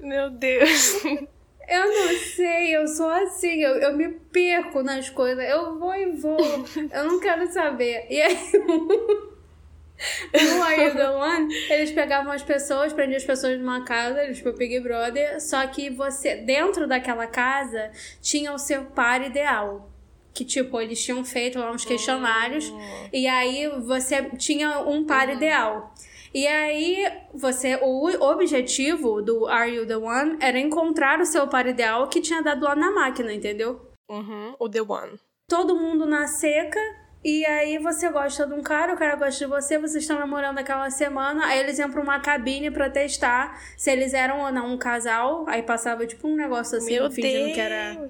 Meu 0.00 0.30
Deus. 0.30 1.02
Eu 1.68 1.86
não 1.86 2.18
sei, 2.18 2.74
eu 2.74 2.88
sou 2.88 3.10
assim, 3.10 3.60
eu, 3.60 3.74
eu 3.76 3.96
me 3.96 4.08
perco 4.08 4.82
nas 4.82 5.10
coisas. 5.10 5.44
Eu 5.44 5.78
vou 5.78 5.94
e 5.94 6.12
vou. 6.12 6.38
Eu 6.90 7.04
não 7.04 7.20
quero 7.20 7.46
saber. 7.52 8.06
E 8.08 8.22
aí. 8.22 8.38
No 10.32 10.62
Are 10.62 10.80
You 10.80 10.94
The 10.94 11.10
One, 11.10 11.54
eles 11.70 11.90
pegavam 11.90 12.32
as 12.32 12.42
pessoas, 12.42 12.92
prendiam 12.92 13.16
as 13.16 13.24
pessoas 13.24 13.58
numa 13.58 13.84
casa, 13.84 14.22
eles 14.22 14.38
tipo 14.38 14.52
Big 14.52 14.78
Brother, 14.80 15.40
só 15.40 15.66
que 15.66 15.90
você, 15.90 16.36
dentro 16.36 16.86
daquela 16.86 17.26
casa, 17.26 17.90
tinha 18.22 18.52
o 18.52 18.58
seu 18.58 18.84
par 18.84 19.20
ideal. 19.22 19.90
Que, 20.32 20.44
tipo, 20.44 20.80
eles 20.80 21.02
tinham 21.02 21.24
feito 21.24 21.58
lá 21.58 21.72
uns 21.72 21.84
questionários, 21.84 22.70
oh. 22.72 23.08
e 23.12 23.26
aí 23.26 23.68
você 23.80 24.22
tinha 24.36 24.78
um 24.80 25.04
par 25.04 25.26
uhum. 25.26 25.34
ideal. 25.34 25.94
E 26.34 26.46
aí, 26.46 27.06
você, 27.34 27.78
o 27.82 28.06
objetivo 28.30 29.22
do 29.22 29.46
Are 29.46 29.72
You 29.72 29.86
the 29.86 29.96
One 29.96 30.36
era 30.40 30.58
encontrar 30.58 31.20
o 31.20 31.26
seu 31.26 31.46
par 31.48 31.66
ideal 31.66 32.08
que 32.08 32.20
tinha 32.20 32.42
dado 32.42 32.64
lá 32.64 32.74
na 32.76 32.90
máquina, 32.90 33.32
entendeu? 33.32 33.80
Uhum, 34.10 34.54
o 34.58 34.68
The 34.68 34.82
One. 34.82 35.18
Todo 35.48 35.74
mundo 35.76 36.04
na 36.06 36.26
seca, 36.26 36.78
e 37.24 37.44
aí 37.46 37.78
você 37.78 38.10
gosta 38.10 38.46
de 38.46 38.54
um 38.54 38.62
cara, 38.62 38.94
o 38.94 38.96
cara 38.98 39.16
gosta 39.16 39.38
de 39.44 39.50
você, 39.50 39.78
vocês 39.78 40.02
estão 40.04 40.18
namorando 40.18 40.58
aquela 40.58 40.90
semana, 40.90 41.46
aí 41.46 41.58
eles 41.60 41.78
iam 41.78 41.90
pra 41.90 42.00
uma 42.02 42.20
cabine 42.20 42.70
pra 42.70 42.88
testar 42.90 43.58
se 43.76 43.90
eles 43.90 44.12
eram 44.14 44.40
ou 44.40 44.52
não 44.52 44.74
um 44.74 44.78
casal, 44.78 45.44
aí 45.48 45.62
passava 45.62 46.06
tipo 46.06 46.28
um 46.28 46.36
negócio 46.36 46.76
assim, 46.78 46.94
Meu 46.94 47.10
fingindo 47.10 47.44
Deus. 47.44 47.54
que 47.54 47.60
era 47.60 48.06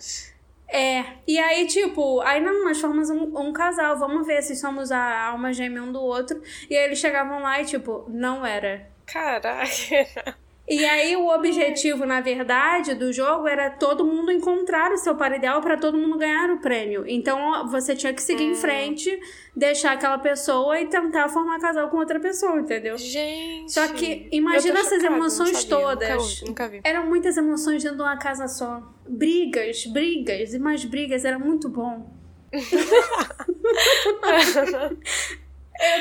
é, 0.70 1.04
e 1.26 1.38
aí, 1.38 1.66
tipo, 1.66 2.20
aí 2.20 2.40
não, 2.40 2.64
nós 2.64 2.80
formos 2.80 3.08
um, 3.08 3.38
um, 3.38 3.52
casal, 3.52 3.98
vamos 3.98 4.26
ver 4.26 4.42
se 4.42 4.54
somos 4.54 4.92
a 4.92 5.26
alma 5.28 5.52
gêmea 5.52 5.82
um 5.82 5.90
do 5.90 6.00
outro. 6.00 6.40
E 6.68 6.76
aí 6.76 6.84
eles 6.84 6.98
chegavam 6.98 7.40
lá 7.40 7.60
e, 7.60 7.64
tipo, 7.64 8.04
não 8.08 8.44
era. 8.44 8.90
Caraca. 9.06 9.64
E 10.68 10.84
aí 10.84 11.16
o 11.16 11.28
objetivo, 11.28 12.04
na 12.04 12.20
verdade, 12.20 12.94
do 12.94 13.10
jogo 13.10 13.48
era 13.48 13.70
todo 13.70 14.04
mundo 14.04 14.30
encontrar 14.30 14.92
o 14.92 14.98
seu 14.98 15.16
par 15.16 15.34
ideal 15.34 15.62
para 15.62 15.78
todo 15.78 15.96
mundo 15.96 16.18
ganhar 16.18 16.50
o 16.50 16.58
prêmio. 16.60 17.04
Então 17.06 17.66
você 17.68 17.96
tinha 17.96 18.12
que 18.12 18.22
seguir 18.22 18.44
hum. 18.44 18.50
em 18.50 18.54
frente, 18.54 19.18
deixar 19.56 19.92
aquela 19.92 20.18
pessoa 20.18 20.78
e 20.78 20.86
tentar 20.86 21.26
formar 21.30 21.58
casal 21.58 21.88
com 21.88 21.96
outra 21.96 22.20
pessoa, 22.20 22.60
entendeu? 22.60 22.98
Gente. 22.98 23.72
Só 23.72 23.88
que 23.88 24.28
imagina 24.30 24.80
essas 24.80 25.00
chocada, 25.00 25.16
emoções 25.16 25.64
todas. 25.64 26.42
Nunca, 26.42 26.46
nunca 26.48 26.68
vi. 26.68 26.80
Eram 26.84 27.06
muitas 27.06 27.38
emoções 27.38 27.82
dentro 27.82 27.96
de 27.96 28.02
uma 28.02 28.18
casa 28.18 28.46
só. 28.46 28.82
Brigas, 29.08 29.86
brigas 29.86 30.52
e 30.52 30.58
mais 30.58 30.84
brigas, 30.84 31.24
era 31.24 31.38
muito 31.38 31.70
bom. 31.70 32.14
eu 32.52 32.60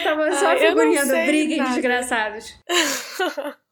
tava 0.03 0.31
só 0.33 0.51
ah, 0.51 0.57
figurinhando 0.57 1.13
brigas 1.25 1.69
desgraçados. 1.69 2.53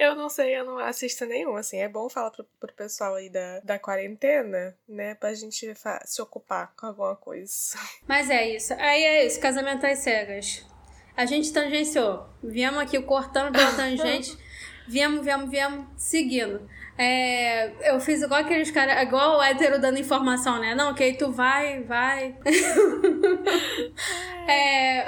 Eu 0.00 0.14
não 0.14 0.30
sei, 0.30 0.56
eu 0.56 0.64
não 0.64 0.78
assisto 0.78 1.26
nenhum, 1.26 1.56
assim. 1.56 1.76
É 1.76 1.86
bom 1.86 2.08
falar 2.08 2.30
pro, 2.30 2.42
pro 2.58 2.72
pessoal 2.72 3.16
aí 3.16 3.28
da, 3.28 3.60
da 3.60 3.78
quarentena, 3.78 4.74
né? 4.88 5.14
Pra 5.14 5.34
gente 5.34 5.70
se 6.06 6.22
ocupar 6.22 6.72
com 6.74 6.86
alguma 6.86 7.14
coisa. 7.14 7.52
Mas 8.08 8.30
é 8.30 8.48
isso. 8.48 8.72
Aí 8.78 9.02
é 9.02 9.26
isso, 9.26 9.38
casamento 9.38 9.84
às 9.84 9.98
cegas. 9.98 10.66
A 11.14 11.26
gente 11.26 11.52
tangenciou. 11.52 12.26
Viemos 12.42 12.80
aqui 12.80 12.98
cortando 13.02 13.52
pela 13.52 13.74
tangente. 13.74 14.38
viemos, 14.88 15.22
viemos, 15.22 15.50
viemos, 15.50 15.86
seguindo. 15.98 16.66
É, 16.96 17.92
eu 17.92 18.00
fiz 18.00 18.22
igual 18.22 18.40
aqueles 18.40 18.70
caras, 18.70 19.02
igual 19.02 19.36
o 19.36 19.42
hétero 19.42 19.78
dando 19.78 19.98
informação, 19.98 20.58
né? 20.58 20.74
Não, 20.74 20.94
aí 20.94 21.18
tu 21.18 21.30
vai, 21.30 21.82
vai. 21.82 22.38
é... 24.48 25.04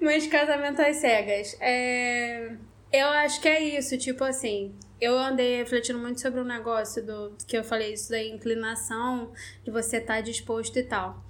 Mas 0.00 0.26
casamento 0.26 0.82
às 0.82 0.96
cegas. 0.96 1.56
É... 1.60 2.56
Eu 2.92 3.06
acho 3.08 3.40
que 3.40 3.48
é 3.48 3.62
isso, 3.62 3.96
tipo 3.96 4.24
assim. 4.24 4.74
Eu 5.00 5.16
andei 5.18 5.56
refletindo 5.56 5.98
muito 5.98 6.20
sobre 6.20 6.40
o 6.40 6.42
um 6.42 6.46
negócio 6.46 7.04
do 7.04 7.36
que 7.46 7.56
eu 7.56 7.64
falei, 7.64 7.94
isso 7.94 8.10
da 8.10 8.22
inclinação, 8.22 9.32
de 9.64 9.70
você 9.70 9.98
estar 9.98 10.16
tá 10.16 10.20
disposto 10.20 10.76
e 10.76 10.82
tal. 10.82 11.24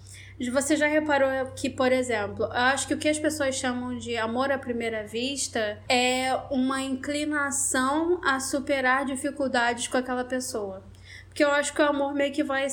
Você 0.52 0.74
já 0.74 0.86
reparou 0.86 1.28
que, 1.54 1.68
por 1.68 1.92
exemplo, 1.92 2.46
eu 2.46 2.50
acho 2.50 2.88
que 2.88 2.94
o 2.94 2.98
que 2.98 3.10
as 3.10 3.18
pessoas 3.18 3.56
chamam 3.56 3.98
de 3.98 4.16
amor 4.16 4.50
à 4.50 4.56
primeira 4.56 5.06
vista 5.06 5.78
é 5.86 6.34
uma 6.50 6.80
inclinação 6.80 8.18
a 8.24 8.40
superar 8.40 9.04
dificuldades 9.04 9.86
com 9.86 9.98
aquela 9.98 10.24
pessoa. 10.24 10.82
Porque 11.28 11.44
eu 11.44 11.50
acho 11.50 11.74
que 11.74 11.82
o 11.82 11.86
amor 11.86 12.14
meio 12.14 12.32
que 12.32 12.42
vai 12.42 12.66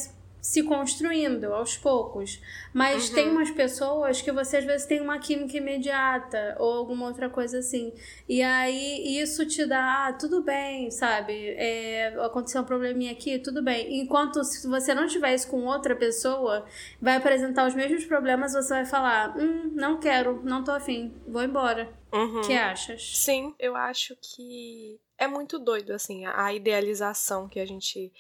se 0.48 0.64
construindo 0.64 1.54
aos 1.54 1.78
poucos. 1.78 2.42
Mas 2.74 3.10
uhum. 3.10 3.16
tem 3.16 3.30
umas 3.30 3.52
pessoas 3.52 4.22
que 4.22 4.32
você 4.32 4.58
às 4.58 4.64
vezes 4.64 4.88
tem 4.88 5.02
uma 5.02 5.20
química 5.20 5.58
imediata 5.58 6.56
ou 6.58 6.74
alguma 6.74 7.06
outra 7.06 7.30
coisa 7.30 7.60
assim. 7.60 7.92
E 8.30 8.42
aí 8.42 9.20
isso 9.20 9.46
te 9.46 9.66
dá, 9.66 10.08
ah, 10.08 10.14
tudo 10.14 10.42
bem, 10.42 10.90
sabe? 10.90 11.50
É, 11.50 12.16
aconteceu 12.24 12.62
um 12.62 12.64
probleminha 12.64 13.12
aqui, 13.12 13.38
tudo 13.40 13.62
bem. 13.62 14.00
Enquanto 14.00 14.42
se 14.46 14.66
você 14.70 14.94
não 14.94 15.06
tiver 15.06 15.36
isso 15.36 15.50
com 15.50 15.66
outra 15.66 15.94
pessoa, 15.98 16.66
vai 17.02 17.18
apresentar 17.18 17.68
os 17.68 17.76
mesmos 17.76 18.06
problemas, 18.06 18.54
você 18.54 18.74
vai 18.74 18.86
falar, 18.86 19.38
hum, 19.38 19.74
não 19.76 20.00
quero, 20.00 20.42
não 20.46 20.64
tô 20.64 20.72
afim, 20.72 21.14
vou 21.28 21.44
embora. 21.44 21.92
O 22.10 22.18
uhum. 22.20 22.42
que 22.42 22.54
achas? 22.54 23.18
Sim, 23.18 23.54
eu 23.60 23.76
acho 23.76 24.16
que 24.22 24.98
é 25.18 25.28
muito 25.28 25.60
doido, 25.60 25.92
assim, 25.92 26.26
a 26.26 26.54
idealização 26.54 27.50
que 27.50 27.60
a 27.60 27.66
gente 27.66 28.14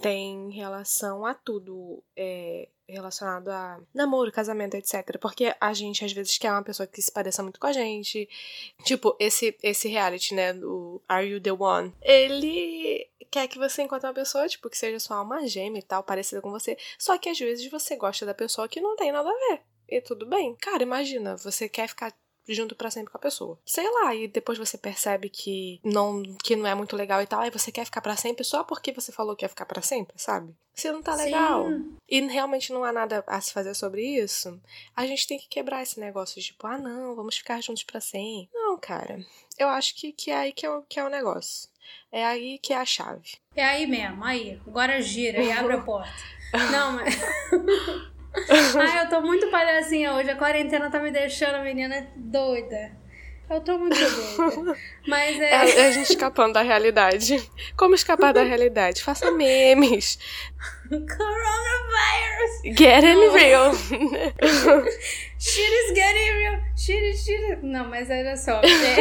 tem 0.00 0.50
relação 0.50 1.26
a 1.26 1.34
tudo 1.34 2.02
é, 2.16 2.68
relacionado 2.88 3.48
a 3.48 3.80
namoro, 3.92 4.32
casamento, 4.32 4.74
etc. 4.74 5.18
Porque 5.20 5.54
a 5.60 5.72
gente 5.72 6.04
às 6.04 6.12
vezes 6.12 6.38
quer 6.38 6.50
uma 6.50 6.62
pessoa 6.62 6.86
que 6.86 7.02
se 7.02 7.12
pareça 7.12 7.42
muito 7.42 7.60
com 7.60 7.66
a 7.66 7.72
gente. 7.72 8.28
Tipo, 8.84 9.16
esse, 9.18 9.56
esse 9.62 9.88
reality, 9.88 10.34
né, 10.34 10.52
do 10.52 11.02
Are 11.08 11.26
You 11.26 11.40
the 11.40 11.52
One? 11.52 11.92
Ele 12.00 13.08
quer 13.30 13.46
que 13.48 13.58
você 13.58 13.82
encontre 13.82 14.06
uma 14.06 14.14
pessoa, 14.14 14.48
tipo, 14.48 14.70
que 14.70 14.78
seja 14.78 14.98
sua 14.98 15.18
alma 15.18 15.46
gêmea 15.46 15.80
e 15.80 15.82
tal, 15.82 16.02
parecida 16.02 16.40
com 16.40 16.50
você. 16.50 16.76
Só 16.98 17.18
que 17.18 17.28
às 17.28 17.38
vezes 17.38 17.70
você 17.70 17.96
gosta 17.96 18.24
da 18.24 18.34
pessoa 18.34 18.68
que 18.68 18.80
não 18.80 18.96
tem 18.96 19.12
nada 19.12 19.28
a 19.28 19.48
ver. 19.50 19.62
E 19.88 20.00
tudo 20.00 20.26
bem. 20.26 20.54
Cara, 20.56 20.82
imagina, 20.82 21.36
você 21.36 21.68
quer 21.68 21.88
ficar 21.88 22.12
junto 22.54 22.74
para 22.74 22.90
sempre 22.90 23.10
com 23.10 23.18
a 23.18 23.20
pessoa. 23.20 23.58
Sei 23.64 23.88
lá, 23.90 24.14
e 24.14 24.28
depois 24.28 24.58
você 24.58 24.76
percebe 24.78 25.28
que 25.28 25.80
não 25.84 26.22
que 26.42 26.56
não 26.56 26.66
é 26.66 26.74
muito 26.74 26.96
legal 26.96 27.22
e 27.22 27.26
tal, 27.26 27.40
aí 27.40 27.50
você 27.50 27.70
quer 27.70 27.84
ficar 27.84 28.00
para 28.00 28.16
sempre 28.16 28.44
só 28.44 28.64
porque 28.64 28.92
você 28.92 29.12
falou 29.12 29.36
que 29.36 29.44
ia 29.44 29.48
ficar 29.48 29.66
para 29.66 29.82
sempre, 29.82 30.14
sabe? 30.18 30.54
Se 30.74 30.92
não 30.92 31.02
tá 31.02 31.14
legal 31.16 31.68
Sim. 31.68 31.96
e 32.08 32.20
realmente 32.20 32.72
não 32.72 32.84
há 32.84 32.92
nada 32.92 33.24
a 33.26 33.40
se 33.40 33.52
fazer 33.52 33.74
sobre 33.74 34.00
isso, 34.00 34.60
a 34.94 35.04
gente 35.06 35.26
tem 35.26 35.36
que 35.36 35.48
quebrar 35.48 35.82
esse 35.82 35.98
negócio 35.98 36.40
de 36.40 36.46
tipo, 36.46 36.66
ah, 36.66 36.78
não, 36.78 37.16
vamos 37.16 37.36
ficar 37.36 37.60
juntos 37.60 37.82
para 37.82 38.00
sempre. 38.00 38.48
Não, 38.54 38.78
cara. 38.78 39.18
Eu 39.58 39.68
acho 39.68 39.96
que, 39.96 40.12
que 40.12 40.30
é 40.30 40.36
aí 40.36 40.52
que 40.52 40.64
é, 40.64 40.70
o, 40.70 40.82
que 40.82 41.00
é 41.00 41.04
o 41.04 41.08
negócio. 41.08 41.68
É 42.12 42.24
aí 42.24 42.58
que 42.58 42.72
é 42.72 42.76
a 42.76 42.84
chave. 42.84 43.38
É 43.56 43.64
aí 43.64 43.86
mesmo, 43.86 44.24
aí. 44.24 44.60
Agora 44.66 45.00
gira 45.02 45.42
e 45.42 45.50
abre 45.50 45.74
a 45.74 45.82
porta. 45.82 46.12
Não, 46.70 46.92
mas. 46.92 47.14
Ai, 48.78 49.04
eu 49.04 49.08
tô 49.08 49.20
muito 49.20 49.50
palhacinha 49.50 50.14
hoje. 50.14 50.30
A 50.30 50.36
quarentena 50.36 50.90
tá 50.90 51.00
me 51.00 51.10
deixando 51.10 51.56
a 51.56 51.62
menina 51.62 52.06
doida. 52.16 52.92
Eu 53.50 53.60
tô 53.62 53.78
muito 53.78 53.96
doida. 53.96 54.76
Mas 55.06 55.40
é... 55.40 55.50
é. 55.50 55.78
É 55.80 55.86
a 55.86 55.90
gente 55.92 56.10
escapando 56.10 56.52
da 56.54 56.62
realidade. 56.62 57.50
Como 57.76 57.94
escapar 57.94 58.32
da 58.32 58.42
realidade? 58.42 59.02
Faça 59.02 59.30
memes. 59.30 60.18
Coronavirus! 60.88 62.62
Getting 62.76 63.30
real. 63.32 63.72
shit 65.38 65.72
is 65.72 65.94
getting 65.94 66.30
real. 66.34 66.60
Shit 66.76 67.10
is 67.10 67.24
shit. 67.24 67.58
Não, 67.62 67.88
mas 67.88 68.10
olha 68.10 68.36
só. 68.36 68.60
É... 68.60 68.96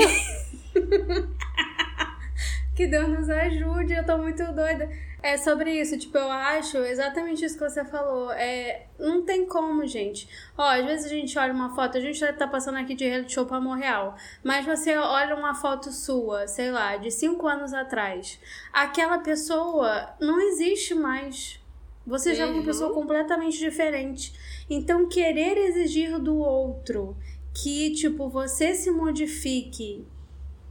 que 2.75 2.87
Deus 2.87 3.09
nos 3.09 3.29
ajude. 3.29 3.93
Eu 3.93 4.05
tô 4.05 4.17
muito 4.17 4.43
doida. 4.53 4.89
É 5.21 5.35
sobre 5.35 5.71
isso, 5.71 5.97
tipo, 5.97 6.15
eu 6.17 6.29
acho 6.29 6.77
exatamente 6.77 7.43
isso 7.43 7.57
que 7.57 7.67
você 7.67 7.83
falou. 7.83 8.31
É, 8.31 8.85
não 8.99 9.23
tem 9.23 9.45
como, 9.47 9.85
gente. 9.85 10.29
Ó, 10.57 10.63
às 10.63 10.85
vezes 10.85 11.05
a 11.07 11.09
gente 11.09 11.37
olha 11.39 11.51
uma 11.51 11.73
foto, 11.73 11.97
a 11.97 12.01
gente 12.01 12.19
tá 12.33 12.47
passando 12.47 12.77
aqui 12.77 12.93
de 12.93 13.05
reality 13.05 13.33
show 13.33 13.45
pra 13.45 13.57
amor 13.57 13.77
real, 13.77 14.15
mas 14.43 14.65
você 14.65 14.95
olha 14.95 15.35
uma 15.35 15.55
foto 15.55 15.91
sua, 15.91 16.47
sei 16.47 16.71
lá, 16.71 16.97
de 16.97 17.09
cinco 17.09 17.47
anos 17.47 17.73
atrás. 17.73 18.39
Aquela 18.71 19.17
pessoa 19.19 20.13
não 20.19 20.39
existe 20.39 20.93
mais. 20.93 21.59
Você 22.05 22.35
já 22.35 22.45
é 22.45 22.47
uma 22.47 22.63
pessoa 22.63 22.89
uhum. 22.89 22.95
completamente 22.95 23.57
diferente. 23.57 24.33
Então, 24.69 25.09
querer 25.09 25.57
exigir 25.57 26.17
do 26.19 26.37
outro 26.37 27.17
que, 27.53 27.91
tipo, 27.91 28.29
você 28.29 28.75
se 28.75 28.91
modifique 28.91 30.05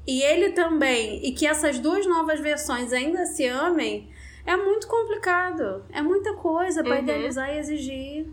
e 0.06 0.22
ele 0.22 0.50
também, 0.52 1.26
e 1.26 1.32
que 1.32 1.46
essas 1.46 1.80
duas 1.80 2.06
novas 2.06 2.38
versões 2.38 2.92
ainda 2.92 3.26
se 3.26 3.44
amem, 3.44 4.08
é 4.46 4.56
muito 4.56 4.86
complicado. 4.86 5.84
É 5.92 6.00
muita 6.00 6.34
coisa 6.34 6.82
para 6.82 6.94
uhum. 6.94 7.02
idealizar 7.02 7.52
e 7.52 7.58
exigir. 7.58 8.26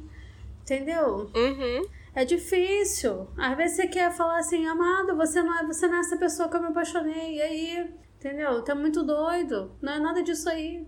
Entendeu? 0.62 1.32
Uhum. 1.36 1.88
É 2.16 2.24
difícil. 2.24 3.28
Às 3.36 3.58
vezes 3.58 3.76
você 3.76 3.88
quer 3.88 4.12
falar 4.12 4.38
assim, 4.38 4.66
amado, 4.68 5.16
você 5.16 5.42
não 5.42 5.60
é, 5.60 5.66
você 5.66 5.88
não 5.88 5.98
é 5.98 6.00
essa 6.00 6.16
pessoa 6.16 6.48
que 6.48 6.56
eu 6.56 6.62
me 6.62 6.68
apaixonei. 6.68 7.38
E 7.38 7.42
aí, 7.42 7.90
entendeu? 8.18 8.62
Tá 8.62 8.76
muito 8.76 9.04
doido. 9.04 9.72
Não 9.82 9.94
é 9.94 10.00
nada 10.00 10.22
disso 10.22 10.48
aí. 10.50 10.86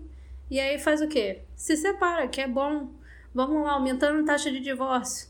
E 0.48 0.60
aí 0.60 0.78
faz 0.78 1.02
o 1.02 1.08
quê? 1.08 1.42
Se 1.56 1.76
separa, 1.76 2.28
que 2.28 2.40
é 2.40 2.46
bom. 2.46 2.94
Vamos 3.34 3.64
lá, 3.64 3.72
aumentando 3.72 4.22
a 4.22 4.24
taxa 4.24 4.50
de 4.50 4.60
divórcio. 4.60 5.28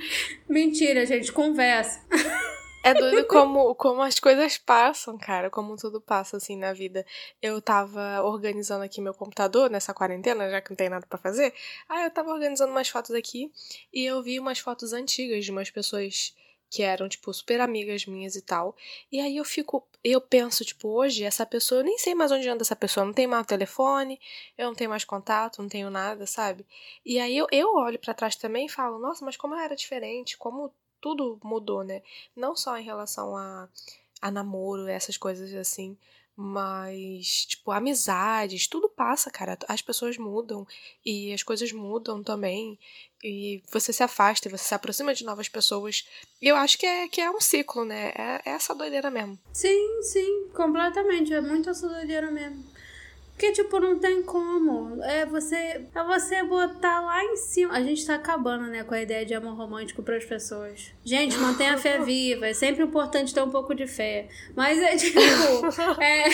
Mentira, 0.48 1.04
gente, 1.04 1.32
conversa. 1.32 2.00
É 2.84 2.94
doido 2.94 3.26
como, 3.26 3.74
como 3.74 4.02
as 4.02 4.18
coisas 4.18 4.56
passam, 4.56 5.18
cara, 5.18 5.50
como 5.50 5.76
tudo 5.76 6.00
passa 6.00 6.36
assim 6.36 6.56
na 6.56 6.72
vida. 6.72 7.04
Eu 7.42 7.60
tava 7.60 8.22
organizando 8.22 8.84
aqui 8.84 9.00
meu 9.00 9.12
computador 9.12 9.68
nessa 9.68 9.92
quarentena, 9.92 10.48
já 10.48 10.60
que 10.60 10.70
não 10.70 10.76
tem 10.76 10.88
nada 10.88 11.06
para 11.06 11.18
fazer. 11.18 11.52
Aí 11.88 12.04
eu 12.04 12.10
tava 12.10 12.30
organizando 12.30 12.70
umas 12.72 12.88
fotos 12.88 13.10
aqui 13.10 13.52
e 13.92 14.04
eu 14.04 14.22
vi 14.22 14.38
umas 14.38 14.58
fotos 14.58 14.92
antigas 14.92 15.44
de 15.44 15.50
umas 15.50 15.70
pessoas 15.70 16.34
que 16.70 16.82
eram, 16.82 17.08
tipo, 17.08 17.32
super 17.32 17.60
amigas 17.60 18.06
minhas 18.06 18.36
e 18.36 18.42
tal. 18.42 18.76
E 19.10 19.20
aí 19.20 19.36
eu 19.36 19.44
fico, 19.44 19.86
eu 20.04 20.20
penso, 20.20 20.64
tipo, 20.64 20.88
hoje 20.88 21.24
essa 21.24 21.46
pessoa, 21.46 21.80
eu 21.80 21.84
nem 21.84 21.98
sei 21.98 22.14
mais 22.14 22.30
onde 22.30 22.48
anda 22.48 22.62
essa 22.62 22.76
pessoa, 22.76 23.06
não 23.06 23.12
tem 23.12 23.26
mais 23.26 23.46
telefone, 23.46 24.20
eu 24.56 24.66
não 24.66 24.74
tenho 24.74 24.90
mais 24.90 25.04
contato, 25.04 25.62
não 25.62 25.68
tenho 25.68 25.90
nada, 25.90 26.26
sabe? 26.26 26.66
E 27.04 27.18
aí 27.18 27.36
eu, 27.36 27.46
eu 27.50 27.74
olho 27.74 27.98
para 27.98 28.14
trás 28.14 28.36
também 28.36 28.66
e 28.66 28.70
falo, 28.70 28.98
nossa, 28.98 29.24
mas 29.24 29.36
como 29.36 29.54
era 29.54 29.74
diferente, 29.74 30.36
como 30.36 30.72
tudo 31.00 31.38
mudou, 31.42 31.82
né? 31.82 32.02
Não 32.36 32.56
só 32.56 32.76
em 32.76 32.84
relação 32.84 33.36
a, 33.36 33.68
a 34.20 34.30
namoro, 34.30 34.86
essas 34.88 35.16
coisas 35.16 35.52
assim, 35.54 35.96
mas, 36.40 37.46
tipo, 37.46 37.72
amizades, 37.72 38.68
tudo 38.68 38.88
passa, 38.88 39.28
cara. 39.28 39.58
As 39.66 39.82
pessoas 39.82 40.16
mudam 40.16 40.64
e 41.04 41.32
as 41.32 41.42
coisas 41.42 41.72
mudam 41.72 42.22
também. 42.22 42.78
E 43.24 43.60
você 43.72 43.92
se 43.92 44.04
afasta 44.04 44.46
e 44.46 44.50
você 44.50 44.62
se 44.62 44.72
aproxima 44.72 45.12
de 45.12 45.24
novas 45.24 45.48
pessoas. 45.48 46.06
E 46.40 46.46
eu 46.46 46.54
acho 46.54 46.78
que 46.78 46.86
é, 46.86 47.08
que 47.08 47.20
é 47.20 47.28
um 47.28 47.40
ciclo, 47.40 47.84
né? 47.84 48.12
É, 48.16 48.42
é 48.46 48.50
essa 48.50 48.72
doideira 48.72 49.10
mesmo. 49.10 49.36
Sim, 49.52 50.00
sim, 50.02 50.48
completamente. 50.54 51.34
É 51.34 51.40
muito 51.40 51.70
essa 51.70 51.88
doideira 51.88 52.30
mesmo. 52.30 52.64
Porque, 53.38 53.52
tipo, 53.52 53.78
não 53.78 54.00
tem 54.00 54.20
como. 54.20 55.00
É 55.04 55.24
você, 55.24 55.54
é 55.54 56.04
você 56.04 56.42
botar 56.42 57.00
lá 57.02 57.22
em 57.22 57.36
cima. 57.36 57.72
A 57.72 57.80
gente 57.80 58.04
tá 58.04 58.16
acabando, 58.16 58.66
né, 58.66 58.82
com 58.82 58.92
a 58.92 59.00
ideia 59.00 59.24
de 59.24 59.32
amor 59.32 59.54
romântico 59.54 60.02
para 60.02 60.16
as 60.16 60.24
pessoas. 60.24 60.92
Gente, 61.04 61.38
mantenha 61.38 61.74
a 61.74 61.78
fé 61.78 62.00
viva. 62.02 62.48
É 62.48 62.52
sempre 62.52 62.82
importante 62.82 63.32
ter 63.32 63.40
um 63.40 63.48
pouco 63.48 63.76
de 63.76 63.86
fé. 63.86 64.26
Mas 64.56 64.82
é 64.82 64.96
tipo. 64.98 65.20
é, 66.02 66.28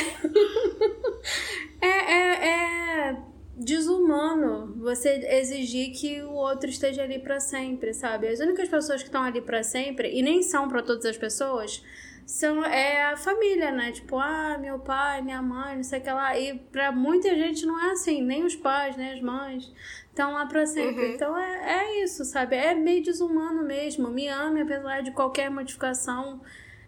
é, 1.82 1.88
é, 1.88 2.48
é 2.48 3.16
desumano 3.54 4.74
você 4.78 5.10
exigir 5.40 5.92
que 5.92 6.22
o 6.22 6.32
outro 6.32 6.70
esteja 6.70 7.02
ali 7.02 7.18
para 7.18 7.38
sempre, 7.38 7.92
sabe? 7.92 8.28
As 8.28 8.40
únicas 8.40 8.66
pessoas 8.66 9.02
que 9.02 9.08
estão 9.08 9.22
ali 9.22 9.42
para 9.42 9.62
sempre, 9.62 10.10
e 10.10 10.22
nem 10.22 10.42
são 10.42 10.70
para 10.70 10.82
todas 10.82 11.04
as 11.04 11.18
pessoas, 11.18 11.84
são, 12.26 12.64
é 12.64 13.04
a 13.04 13.16
família, 13.16 13.70
né? 13.70 13.92
Tipo, 13.92 14.18
ah, 14.18 14.56
meu 14.58 14.78
pai, 14.78 15.20
minha 15.22 15.42
mãe, 15.42 15.76
não 15.76 15.82
sei 15.82 15.98
o 15.98 16.02
que 16.02 16.10
lá. 16.10 16.38
E 16.38 16.58
pra 16.58 16.90
muita 16.90 17.28
gente 17.34 17.66
não 17.66 17.78
é 17.78 17.92
assim, 17.92 18.22
nem 18.22 18.44
os 18.44 18.56
pais, 18.56 18.96
nem 18.96 19.12
as 19.12 19.20
mães 19.20 19.72
estão 20.08 20.32
lá 20.32 20.46
pra 20.46 20.64
sempre. 20.64 21.04
Uhum. 21.04 21.12
Então 21.12 21.36
é, 21.36 21.80
é 21.80 22.04
isso, 22.04 22.24
sabe? 22.24 22.56
É 22.56 22.74
meio 22.74 23.02
desumano 23.02 23.62
mesmo. 23.64 24.08
Me 24.08 24.28
ame, 24.28 24.62
apesar 24.62 25.02
de 25.02 25.10
qualquer 25.10 25.50
modificação. 25.50 26.40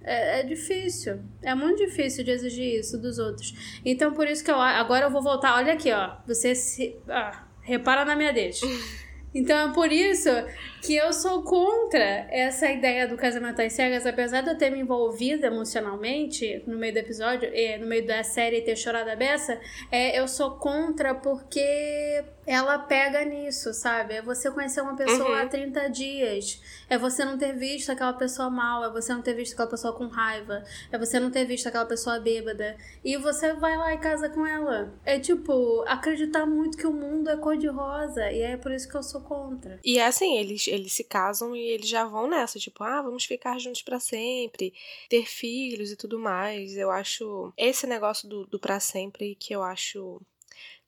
É, 0.03 0.41
é, 0.41 0.43
difícil. 0.45 1.21
É 1.43 1.55
muito 1.55 1.85
difícil 1.85 2.23
de 2.25 2.31
exigir 2.31 2.79
isso 2.79 2.97
dos 2.97 3.19
outros. 3.19 3.81
Então, 3.85 4.13
por 4.13 4.29
isso 4.29 4.45
que 4.45 4.51
eu. 4.51 4.61
Agora 4.61 5.07
eu 5.07 5.11
vou 5.11 5.23
voltar. 5.23 5.57
Olha 5.57 5.73
aqui, 5.73 5.93
ó. 5.93 6.17
Você 6.27 6.55
se. 6.55 6.97
Ah, 7.09 7.45
repara 7.61 8.05
na 8.05 8.15
minha 8.15 8.33
deixa. 8.33 8.65
Então 9.35 9.69
é 9.69 9.75
por 9.75 9.93
isso 9.93 10.31
que 10.87 10.95
eu 10.95 11.13
sou 11.13 11.43
contra 11.43 12.29
essa 12.31 12.71
ideia 12.71 13.09
do 13.09 13.17
casamento 13.17 13.61
às 13.61 13.73
cegas, 13.73 14.07
apesar 14.07 14.43
de 14.43 14.51
eu 14.51 14.57
ter 14.57 14.71
me 14.71 14.79
envolvido 14.79 15.45
emocionalmente 15.45 16.63
no 16.65 16.79
meio 16.79 16.93
do 16.93 16.99
episódio, 16.99 17.53
e 17.53 17.77
no 17.77 17.89
meio 17.89 18.07
da 18.07 18.23
série 18.23 18.61
ter 18.61 18.77
chorado 18.77 19.11
a 19.11 19.17
beça, 19.17 19.61
é, 19.91 20.17
eu 20.17 20.29
sou 20.29 20.53
contra 20.53 21.13
porque 21.13 22.25
ela 22.47 22.79
pega 22.79 23.25
nisso, 23.25 23.75
sabe? 23.75 24.15
É 24.15 24.23
você 24.23 24.49
conhecer 24.51 24.81
uma 24.81 24.95
pessoa 24.95 25.31
uhum. 25.31 25.35
há 25.35 25.47
30 25.47 25.91
dias, 25.91 26.63
é 26.89 26.97
você 26.97 27.25
não 27.25 27.37
ter 27.37 27.53
visto 27.55 27.91
aquela 27.91 28.13
pessoa 28.13 28.49
mal, 28.49 28.85
é 28.85 28.91
você 28.91 29.13
não 29.13 29.21
ter 29.21 29.35
visto 29.35 29.55
aquela 29.55 29.69
pessoa 29.69 29.93
com 29.93 30.07
raiva, 30.07 30.63
é 30.93 30.97
você 30.97 31.19
não 31.19 31.31
ter 31.31 31.45
visto 31.45 31.67
aquela 31.67 31.87
pessoa 31.87 32.21
bêbada, 32.21 32.77
e 33.05 33.17
você 33.17 33.53
vai 33.55 33.77
lá 33.77 33.93
e 33.93 33.99
casa 33.99 34.29
com 34.29 34.47
ela. 34.47 34.95
É 35.05 35.19
tipo, 35.19 35.83
acreditar 35.89 36.47
muito 36.47 36.79
que 36.79 36.87
o 36.87 36.93
mundo 36.93 37.29
é 37.29 37.37
cor-de-rosa, 37.37 38.31
e 38.31 38.41
é 38.41 38.57
por 38.57 38.71
isso 38.71 38.89
que 38.89 38.97
eu 38.97 39.03
sou 39.03 39.23
contra. 39.23 39.81
E 39.85 39.99
é 39.99 40.07
assim, 40.07 40.39
eles, 40.39 40.69
eles 40.77 40.93
se 40.93 41.05
casam 41.05 41.57
e 41.57 41.61
eles 41.61 41.89
já 41.89 42.05
vão 42.05 42.29
nessa, 42.29 42.59
tipo, 42.59 42.85
ah, 42.85 43.03
vamos 43.03 43.25
ficar 43.25 43.59
juntos 43.59 43.83
para 43.83 43.99
sempre, 43.99 44.73
ter 45.09 45.27
filhos 45.27 45.91
e 45.91 45.97
tudo 45.97 46.19
mais. 46.19 46.77
Eu 46.77 46.91
acho 46.91 47.53
esse 47.57 47.87
negócio 47.87 48.29
do, 48.29 48.47
do 48.47 48.59
para 48.59 48.79
sempre 48.81 49.35
que 49.35 49.55
eu 49.55 49.63
acho 49.63 50.21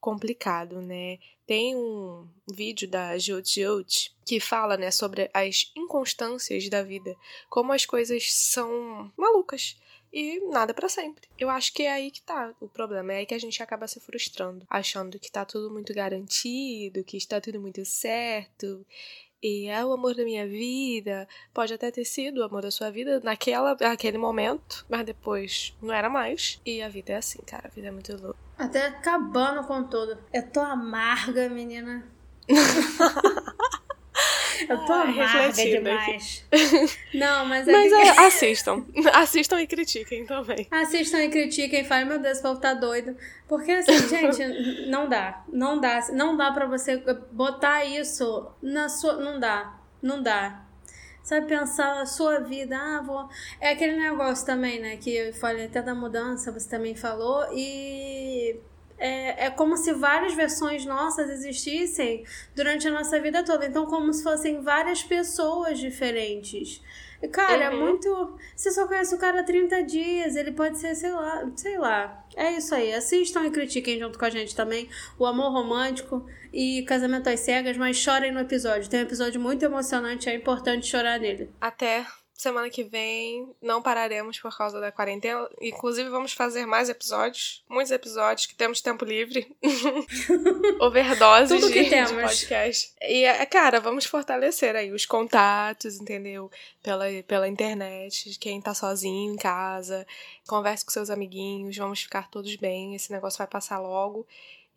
complicado, 0.00 0.80
né? 0.80 1.18
Tem 1.46 1.74
um 1.74 2.28
vídeo 2.52 2.88
da 2.88 3.16
Jyoti 3.18 4.14
que 4.24 4.38
fala, 4.38 4.76
né, 4.76 4.90
sobre 4.90 5.30
as 5.32 5.72
inconstâncias 5.74 6.68
da 6.68 6.82
vida, 6.82 7.16
como 7.48 7.72
as 7.72 7.86
coisas 7.86 8.32
são 8.32 9.10
malucas 9.16 9.76
e 10.12 10.40
nada 10.48 10.72
para 10.74 10.88
sempre. 10.88 11.28
Eu 11.38 11.48
acho 11.48 11.72
que 11.72 11.82
é 11.82 11.92
aí 11.92 12.10
que 12.10 12.22
tá 12.22 12.54
o 12.60 12.68
problema, 12.68 13.12
é 13.12 13.18
aí 13.18 13.26
que 13.26 13.34
a 13.34 13.38
gente 13.38 13.62
acaba 13.62 13.88
se 13.88 14.00
frustrando, 14.00 14.66
achando 14.68 15.18
que 15.18 15.30
tá 15.30 15.44
tudo 15.44 15.70
muito 15.70 15.94
garantido, 15.94 17.04
que 17.04 17.16
está 17.16 17.40
tudo 17.40 17.60
muito 17.60 17.84
certo. 17.84 18.86
E 19.42 19.68
é 19.68 19.84
o 19.84 19.92
amor 19.92 20.14
da 20.14 20.24
minha 20.24 20.46
vida. 20.46 21.28
Pode 21.54 21.72
até 21.72 21.90
ter 21.90 22.04
sido 22.04 22.38
o 22.38 22.44
amor 22.44 22.62
da 22.62 22.70
sua 22.70 22.90
vida 22.90 23.20
naquela, 23.22 23.76
naquele 23.80 24.18
momento, 24.18 24.84
mas 24.88 25.04
depois 25.04 25.76
não 25.80 25.94
era 25.94 26.10
mais. 26.10 26.60
E 26.66 26.82
a 26.82 26.88
vida 26.88 27.12
é 27.12 27.16
assim, 27.16 27.40
cara. 27.42 27.68
A 27.68 27.70
vida 27.70 27.88
é 27.88 27.90
muito 27.90 28.12
louca. 28.20 28.38
Até 28.58 28.86
acabando 28.86 29.64
com 29.66 29.84
tudo. 29.84 30.18
Eu 30.32 30.50
tô 30.50 30.60
amarga, 30.60 31.48
menina. 31.48 32.04
Eu 34.68 34.78
tô 34.84 34.92
Ai, 34.92 35.10
amarga 35.10 35.52
demais. 35.52 36.44
Não, 37.14 37.44
mas 37.46 37.68
é 37.68 37.72
Mas 37.72 37.88
que... 37.88 37.94
é, 37.94 38.10
assistam. 38.26 38.86
Assistam 39.12 39.60
e 39.60 39.66
critiquem 39.66 40.24
também. 40.24 40.66
Assistam 40.70 41.22
e 41.22 41.28
critiquem. 41.28 41.84
Falem, 41.84 42.06
meu 42.06 42.18
Deus, 42.18 42.38
o 42.38 42.42
povo 42.42 42.60
tá 42.60 42.74
doido. 42.74 43.16
Porque 43.46 43.72
assim, 43.72 43.98
gente, 44.08 44.88
não 44.88 45.08
dá. 45.08 45.44
Não 45.52 45.80
dá. 45.80 46.00
Não 46.12 46.36
dá 46.36 46.52
pra 46.52 46.66
você 46.66 47.02
botar 47.32 47.84
isso 47.84 48.46
na 48.62 48.88
sua... 48.88 49.14
Não 49.14 49.38
dá. 49.38 49.78
Não 50.02 50.22
dá. 50.22 50.62
sabe, 51.22 51.46
pensar 51.46 52.00
a 52.00 52.06
sua 52.06 52.40
vida. 52.40 52.76
Ah, 52.76 53.02
vou. 53.04 53.28
É 53.60 53.72
aquele 53.72 53.96
negócio 53.96 54.46
também, 54.46 54.80
né? 54.80 54.96
Que 54.96 55.14
eu 55.14 55.32
falei 55.34 55.66
até 55.66 55.82
da 55.82 55.94
mudança, 55.94 56.52
você 56.52 56.68
também 56.68 56.94
falou. 56.94 57.46
E 57.52 58.56
é, 58.98 59.46
é 59.46 59.50
como 59.50 59.76
se 59.76 59.92
várias 59.92 60.34
versões 60.34 60.84
nossas 60.84 61.30
existissem 61.30 62.24
durante 62.54 62.88
a 62.88 62.90
nossa 62.90 63.20
vida 63.20 63.44
toda. 63.44 63.66
Então, 63.66 63.86
como 63.86 64.12
se 64.12 64.22
fossem 64.22 64.60
várias 64.60 65.02
pessoas 65.02 65.78
diferentes. 65.78 66.82
Cara, 67.32 67.64
é 67.64 67.70
uhum. 67.70 67.74
é 67.74 67.84
muito. 67.90 68.38
Você 68.54 68.70
só 68.70 68.86
conhece 68.86 69.14
o 69.14 69.18
cara 69.18 69.40
há 69.40 69.42
30 69.42 69.82
dias, 69.82 70.36
ele 70.36 70.52
pode 70.52 70.78
ser, 70.78 70.94
sei 70.94 71.10
lá, 71.10 71.50
sei 71.56 71.76
lá. 71.76 72.24
É 72.36 72.52
isso 72.52 72.72
aí. 72.74 72.94
Assistam 72.94 73.44
e 73.44 73.50
critiquem 73.50 73.98
junto 73.98 74.18
com 74.18 74.24
a 74.24 74.30
gente 74.30 74.54
também 74.54 74.88
o 75.18 75.26
amor 75.26 75.50
romântico 75.50 76.24
e 76.52 76.82
casamento 76.82 77.28
às 77.28 77.40
cegas, 77.40 77.76
mas 77.76 77.96
chorem 77.96 78.30
no 78.30 78.40
episódio. 78.40 78.88
Tem 78.88 79.00
um 79.00 79.02
episódio 79.02 79.40
muito 79.40 79.64
emocionante, 79.64 80.28
é 80.28 80.34
importante 80.34 80.86
chorar 80.86 81.18
nele. 81.18 81.50
Até 81.60 82.06
Semana 82.38 82.70
que 82.70 82.84
vem 82.84 83.52
não 83.60 83.82
pararemos 83.82 84.38
por 84.38 84.56
causa 84.56 84.80
da 84.80 84.92
quarentena. 84.92 85.50
Inclusive, 85.60 86.08
vamos 86.08 86.32
fazer 86.32 86.66
mais 86.66 86.88
episódios. 86.88 87.64
Muitos 87.68 87.90
episódios 87.90 88.46
que 88.46 88.54
temos 88.54 88.80
tempo 88.80 89.04
livre. 89.04 89.56
Overdoses 90.78 91.60
Tudo 91.60 91.72
que 91.72 91.82
de, 91.82 91.90
temos. 91.90 92.12
de 92.12 92.22
podcast. 92.22 92.94
E, 93.02 93.24
é, 93.24 93.44
cara, 93.44 93.80
vamos 93.80 94.04
fortalecer 94.04 94.76
aí 94.76 94.92
os 94.92 95.04
contatos, 95.04 96.00
entendeu? 96.00 96.48
Pela, 96.80 97.06
pela 97.26 97.48
internet. 97.48 98.38
Quem 98.38 98.60
tá 98.60 98.72
sozinho 98.72 99.34
em 99.34 99.36
casa. 99.36 100.06
Converse 100.46 100.84
com 100.84 100.92
seus 100.92 101.10
amiguinhos. 101.10 101.76
Vamos 101.76 102.02
ficar 102.02 102.30
todos 102.30 102.54
bem. 102.54 102.94
Esse 102.94 103.10
negócio 103.10 103.38
vai 103.38 103.48
passar 103.48 103.80
logo. 103.80 104.24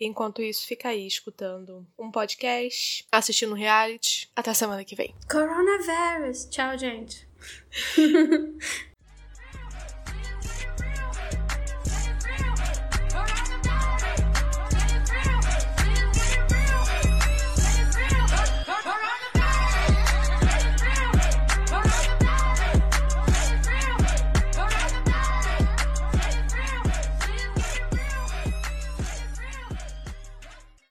Enquanto 0.03 0.41
isso, 0.41 0.65
fica 0.65 0.89
aí 0.89 1.05
escutando 1.05 1.85
um 1.97 2.09
podcast, 2.09 3.05
assistindo 3.11 3.53
reality. 3.53 4.29
Até 4.35 4.53
semana 4.53 4.83
que 4.83 4.95
vem. 4.95 5.13
Coronavirus. 5.29 6.45
Tchau, 6.45 6.75
gente. 6.77 7.27